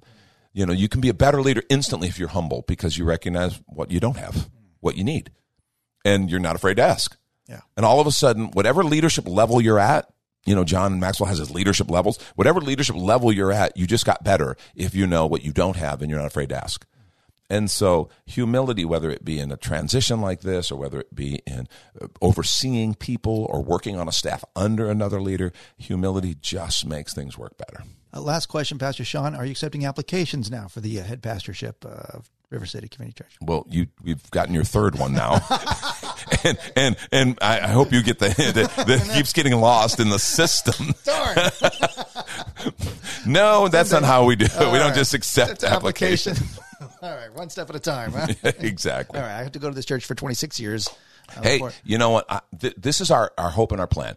You 0.53 0.67
know, 0.67 0.73
you 0.73 0.89
can 0.89 1.01
be 1.01 1.09
a 1.09 1.15
better 1.15 1.41
leader 1.41 1.63
instantly 1.69 2.09
if 2.09 2.19
you're 2.19 2.29
humble 2.29 2.65
because 2.67 2.99
you 2.99 3.05
recognize 3.05 3.61
what 3.67 3.93
you 3.93 4.01
don't 4.01 4.17
have, 4.17 4.51
what 4.81 4.97
you 4.97 5.05
need, 5.05 5.31
and 6.05 6.29
you're 6.29 6.41
not 6.41 6.57
afraid 6.57 6.79
to 6.79 6.83
ask. 6.83 7.17
Yeah. 7.49 7.61
And 7.77 7.87
all 7.87 8.01
of 8.01 8.07
a 8.07 8.13
sudden, 8.13 8.51
whatever 8.53 8.83
leadership 8.83 9.29
level 9.29 9.61
you're 9.61 9.79
at, 9.79 10.09
you 10.47 10.55
know, 10.55 10.65
John 10.65 10.99
Maxwell 10.99 11.29
has 11.29 11.39
his 11.39 11.51
leadership 11.51 11.91
levels. 11.91 12.21
Whatever 12.35 12.61
leadership 12.61 12.97
level 12.97 13.33
you're 13.33 13.53
at, 13.53 13.77
you 13.77 13.87
just 13.87 14.07
got 14.07 14.25
better 14.25 14.57
if 14.75 14.95
you 14.95 15.07
know 15.07 15.27
what 15.27 15.45
you 15.45 15.53
don't 15.53 15.77
have 15.77 16.01
and 16.01 16.11
you're 16.11 16.19
not 16.19 16.27
afraid 16.27 16.49
to 16.49 16.57
ask. 16.57 16.87
And 17.51 17.69
so, 17.69 18.09
humility, 18.25 18.85
whether 18.85 19.11
it 19.11 19.25
be 19.25 19.41
in 19.41 19.51
a 19.51 19.57
transition 19.57 20.21
like 20.21 20.43
this 20.43 20.71
or 20.71 20.77
whether 20.77 21.01
it 21.01 21.15
be 21.15 21.41
in 21.47 21.67
uh, 22.01 22.07
overseeing 22.23 22.95
people 22.95 23.49
or 23.51 23.61
working 23.61 23.99
on 23.99 24.07
a 24.07 24.13
staff 24.13 24.45
under 24.55 24.89
another 24.89 25.21
leader, 25.21 25.53
humility 25.77 26.37
just 26.41 26.87
makes 26.87 27.13
things 27.13 27.37
work 27.37 27.59
better. 27.59 27.83
Uh, 28.15 28.21
last 28.21 28.47
question, 28.47 28.79
Pastor 28.79 29.05
Sean. 29.05 29.35
Are 29.35 29.45
you 29.45 29.51
accepting 29.51 29.85
applications 29.85 30.49
now 30.49 30.69
for 30.69 30.81
the 30.81 31.01
uh, 31.01 31.05
head 31.05 31.23
pastorship 31.23 31.85
of 31.85 32.31
River 32.51 32.67
City 32.67 32.87
Community 32.87 33.23
Church? 33.23 33.37
Well, 33.41 33.67
you 33.69 33.89
we've 34.03 34.31
gotten 34.31 34.55
your 34.55 34.65
third 34.65 34.97
one 34.97 35.13
now, 35.13 35.41
and 36.45 36.59
and 36.77 36.97
and 37.11 37.39
I, 37.43 37.61
I 37.61 37.69
hope 37.69 37.93
you 37.93 38.03
get 38.03 38.21
the, 38.21 38.29
the 38.29 38.85
that 38.85 39.11
keeps 39.15 39.33
getting 39.33 39.55
lost 39.55 39.99
in 39.99 40.09
the 40.09 40.19
system. 40.21 40.95
Darn. 41.05 41.37
No, 43.27 43.69
that's 43.69 43.91
not 43.91 44.05
how 44.05 44.25
we 44.25 44.37
do 44.37 44.47
it. 44.47 44.73
We 44.73 44.79
don't 44.79 44.95
just 44.95 45.15
accept 45.15 45.65
applications. 45.65 46.59
All 47.03 47.15
right, 47.15 47.33
one 47.35 47.49
step 47.51 47.71
at 47.71 47.77
a 47.77 47.81
time. 47.81 48.13
Huh? 48.13 48.27
exactly. 48.59 49.19
All 49.19 49.25
right, 49.27 49.39
I 49.39 49.43
have 49.43 49.53
to 49.53 49.59
go 49.59 49.69
to 49.69 49.75
this 49.75 49.87
church 49.87 50.05
for 50.05 50.15
26 50.15 50.61
years. 50.61 50.89
Hey, 51.43 51.59
for 51.59 51.69
it. 51.69 51.81
you 51.85 51.97
know 51.99 52.11
what? 52.11 52.27
I, 52.29 52.41
th- 52.59 52.75
this 52.77 53.01
is 53.01 53.11
our, 53.11 53.33
our 53.39 53.51
hope 53.51 53.73
and 53.73 53.81
our 53.81 53.87
plan. 53.87 54.17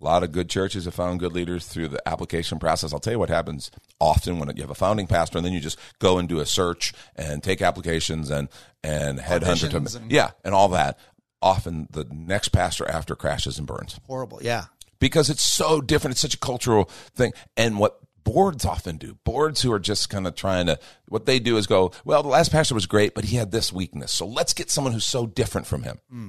A 0.00 0.04
lot 0.04 0.22
of 0.22 0.32
good 0.32 0.50
churches 0.50 0.84
have 0.86 0.94
found 0.94 1.20
good 1.20 1.32
leaders 1.32 1.66
through 1.66 1.88
the 1.88 2.06
application 2.08 2.58
process. 2.58 2.92
I'll 2.92 2.98
tell 3.00 3.12
you 3.12 3.18
what 3.18 3.28
happens 3.30 3.70
often 4.00 4.38
when 4.38 4.54
you 4.56 4.62
have 4.62 4.70
a 4.70 4.74
founding 4.74 5.06
pastor 5.06 5.38
and 5.38 5.44
then 5.46 5.52
you 5.52 5.60
just 5.60 5.78
go 5.98 6.18
and 6.18 6.28
do 6.28 6.40
a 6.40 6.46
search 6.46 6.92
and 7.16 7.42
take 7.42 7.62
applications 7.62 8.30
and, 8.30 8.48
and 8.82 9.18
headhunter 9.18 9.70
to, 9.70 9.98
and- 9.98 10.10
yeah, 10.12 10.30
and 10.44 10.54
all 10.54 10.68
that. 10.68 10.98
Often 11.40 11.88
the 11.90 12.06
next 12.10 12.48
pastor 12.48 12.88
after 12.90 13.14
crashes 13.14 13.58
and 13.58 13.66
burns 13.66 14.00
Horrible. 14.06 14.40
Yeah. 14.42 14.64
because 14.98 15.28
it's 15.30 15.42
so 15.42 15.80
different. 15.82 16.12
It's 16.14 16.22
such 16.22 16.34
a 16.34 16.38
cultural 16.38 16.86
thing. 17.14 17.32
And 17.56 17.78
what 17.78 17.98
boards 18.24 18.64
often 18.64 18.96
do, 18.96 19.18
boards 19.24 19.62
who 19.62 19.72
are 19.72 19.78
just 19.78 20.10
kind 20.10 20.26
of 20.26 20.34
trying 20.34 20.66
to, 20.66 20.78
what 21.08 21.26
they 21.26 21.38
do 21.38 21.56
is 21.56 21.66
go, 21.66 21.92
well, 22.04 22.22
the 22.22 22.28
last 22.28 22.50
pastor 22.50 22.74
was 22.74 22.86
great, 22.86 23.14
but 23.14 23.24
he 23.24 23.36
had 23.36 23.52
this 23.52 23.72
weakness. 23.72 24.12
So 24.12 24.26
let's 24.26 24.54
get 24.54 24.70
someone 24.70 24.92
who's 24.92 25.06
so 25.06 25.26
different 25.26 25.66
from 25.66 25.82
him. 25.82 26.00
Hmm. 26.10 26.28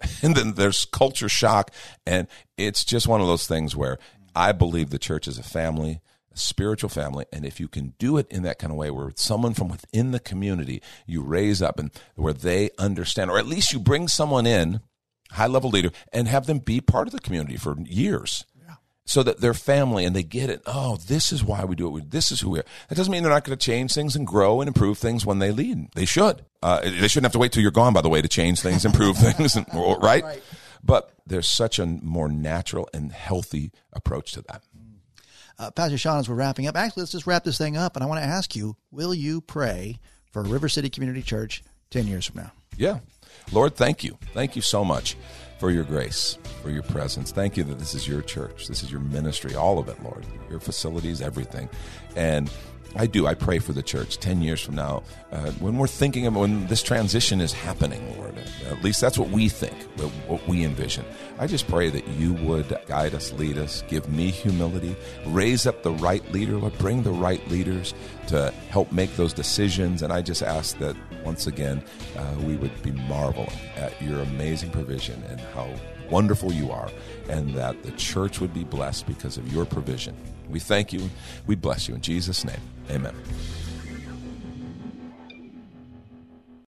And 0.22 0.36
then 0.36 0.54
there's 0.54 0.84
culture 0.84 1.28
shock. 1.28 1.72
And 2.06 2.28
it's 2.56 2.84
just 2.84 3.08
one 3.08 3.20
of 3.20 3.26
those 3.26 3.48
things 3.48 3.74
where 3.74 3.98
I 4.34 4.52
believe 4.52 4.90
the 4.90 4.98
church 4.98 5.26
is 5.26 5.38
a 5.38 5.42
family, 5.42 6.00
a 6.32 6.38
spiritual 6.38 6.88
family. 6.88 7.26
And 7.32 7.44
if 7.44 7.58
you 7.58 7.66
can 7.66 7.94
do 7.98 8.16
it 8.16 8.28
in 8.30 8.44
that 8.44 8.58
kind 8.60 8.70
of 8.70 8.76
way 8.76 8.90
where 8.90 9.10
someone 9.16 9.54
from 9.54 9.68
within 9.68 10.12
the 10.12 10.20
community 10.20 10.82
you 11.06 11.22
raise 11.22 11.60
up 11.60 11.80
and 11.80 11.90
where 12.14 12.32
they 12.32 12.70
understand, 12.78 13.30
or 13.30 13.38
at 13.38 13.46
least 13.46 13.72
you 13.72 13.80
bring 13.80 14.06
someone 14.06 14.46
in, 14.46 14.80
high 15.32 15.46
level 15.46 15.70
leader, 15.70 15.90
and 16.12 16.28
have 16.28 16.46
them 16.46 16.60
be 16.60 16.80
part 16.80 17.08
of 17.08 17.12
the 17.12 17.20
community 17.20 17.56
for 17.56 17.76
years. 17.80 18.44
So 19.08 19.22
that 19.22 19.40
they're 19.40 19.54
family 19.54 20.04
and 20.04 20.14
they 20.14 20.22
get 20.22 20.50
it. 20.50 20.60
Oh, 20.66 20.96
this 20.96 21.32
is 21.32 21.42
why 21.42 21.64
we 21.64 21.74
do 21.74 21.96
it. 21.96 22.10
This 22.10 22.30
is 22.30 22.40
who 22.40 22.50
we 22.50 22.58
are. 22.58 22.64
That 22.90 22.94
doesn't 22.94 23.10
mean 23.10 23.22
they're 23.22 23.32
not 23.32 23.42
going 23.42 23.56
to 23.56 23.64
change 23.64 23.94
things 23.94 24.14
and 24.14 24.26
grow 24.26 24.60
and 24.60 24.68
improve 24.68 24.98
things 24.98 25.24
when 25.24 25.38
they 25.38 25.50
lead. 25.50 25.92
They 25.94 26.04
should. 26.04 26.44
Uh, 26.62 26.80
they 26.82 27.08
shouldn't 27.08 27.24
have 27.24 27.32
to 27.32 27.38
wait 27.38 27.52
till 27.52 27.62
you're 27.62 27.70
gone, 27.70 27.94
by 27.94 28.02
the 28.02 28.10
way, 28.10 28.20
to 28.20 28.28
change 28.28 28.60
things, 28.60 28.84
improve 28.84 29.16
things, 29.18 29.56
and, 29.56 29.66
right? 29.72 30.22
Right. 30.22 30.42
But 30.84 31.10
there's 31.26 31.48
such 31.48 31.78
a 31.78 31.86
more 31.86 32.28
natural 32.28 32.86
and 32.92 33.10
healthy 33.10 33.72
approach 33.94 34.32
to 34.32 34.42
that. 34.42 34.62
Uh, 35.58 35.70
Pastor 35.70 35.96
Sean, 35.96 36.18
as 36.18 36.28
we're 36.28 36.36
wrapping 36.36 36.66
up, 36.66 36.76
actually, 36.76 37.00
let's 37.02 37.12
just 37.12 37.26
wrap 37.26 37.44
this 37.44 37.58
thing 37.58 37.78
up. 37.78 37.96
And 37.96 38.04
I 38.04 38.06
want 38.06 38.20
to 38.20 38.28
ask 38.28 38.54
you, 38.54 38.76
will 38.90 39.14
you 39.14 39.40
pray 39.40 39.98
for 40.30 40.42
River 40.42 40.68
City 40.68 40.90
Community 40.90 41.22
Church 41.22 41.64
10 41.90 42.06
years 42.06 42.26
from 42.26 42.42
now? 42.42 42.52
Yeah. 42.78 43.00
Lord, 43.52 43.76
thank 43.76 44.04
you. 44.04 44.16
Thank 44.32 44.56
you 44.56 44.62
so 44.62 44.84
much 44.84 45.16
for 45.58 45.70
your 45.70 45.84
grace, 45.84 46.38
for 46.62 46.70
your 46.70 46.84
presence. 46.84 47.32
Thank 47.32 47.56
you 47.56 47.64
that 47.64 47.78
this 47.78 47.94
is 47.94 48.06
your 48.06 48.22
church. 48.22 48.68
This 48.68 48.82
is 48.82 48.90
your 48.90 49.00
ministry, 49.00 49.54
all 49.54 49.78
of 49.78 49.88
it, 49.88 50.02
Lord. 50.02 50.24
Your 50.48 50.60
facilities, 50.60 51.20
everything. 51.20 51.68
And 52.14 52.50
I 52.96 53.06
do. 53.06 53.26
I 53.26 53.34
pray 53.34 53.58
for 53.58 53.72
the 53.72 53.82
church 53.82 54.18
10 54.18 54.42
years 54.42 54.60
from 54.60 54.74
now. 54.74 55.02
Uh, 55.30 55.50
when 55.52 55.76
we're 55.76 55.86
thinking 55.86 56.26
of 56.26 56.34
when 56.34 56.66
this 56.68 56.82
transition 56.82 57.40
is 57.40 57.52
happening, 57.52 58.16
Lord, 58.16 58.38
at 58.66 58.82
least 58.82 59.00
that's 59.00 59.18
what 59.18 59.30
we 59.30 59.48
think, 59.48 59.74
what, 59.96 60.10
what 60.26 60.48
we 60.48 60.64
envision. 60.64 61.04
I 61.38 61.46
just 61.46 61.68
pray 61.68 61.90
that 61.90 62.06
you 62.08 62.32
would 62.34 62.76
guide 62.86 63.14
us, 63.14 63.32
lead 63.32 63.58
us, 63.58 63.82
give 63.88 64.08
me 64.08 64.30
humility, 64.30 64.96
raise 65.26 65.66
up 65.66 65.82
the 65.82 65.92
right 65.92 66.26
leader, 66.32 66.56
Lord, 66.56 66.76
bring 66.78 67.02
the 67.02 67.12
right 67.12 67.46
leaders 67.50 67.94
to 68.28 68.52
help 68.70 68.90
make 68.90 69.14
those 69.16 69.32
decisions. 69.32 70.02
And 70.02 70.12
I 70.12 70.22
just 70.22 70.42
ask 70.42 70.78
that 70.78 70.96
once 71.24 71.46
again, 71.46 71.82
uh, 72.16 72.34
we 72.42 72.56
would 72.56 72.82
be 72.82 72.92
marveling 72.92 73.50
at 73.76 74.00
your 74.00 74.20
amazing 74.20 74.70
provision 74.70 75.22
and 75.28 75.40
how 75.40 75.68
wonderful 76.10 76.52
you 76.52 76.70
are, 76.70 76.88
and 77.28 77.54
that 77.54 77.82
the 77.82 77.92
church 77.92 78.40
would 78.40 78.54
be 78.54 78.64
blessed 78.64 79.06
because 79.06 79.36
of 79.36 79.52
your 79.52 79.66
provision. 79.66 80.16
We 80.48 80.58
thank 80.58 80.92
you. 80.92 81.10
We 81.46 81.54
bless 81.54 81.88
you 81.88 81.94
in 81.94 82.00
Jesus' 82.00 82.44
name. 82.44 82.60
Amen. 82.90 83.14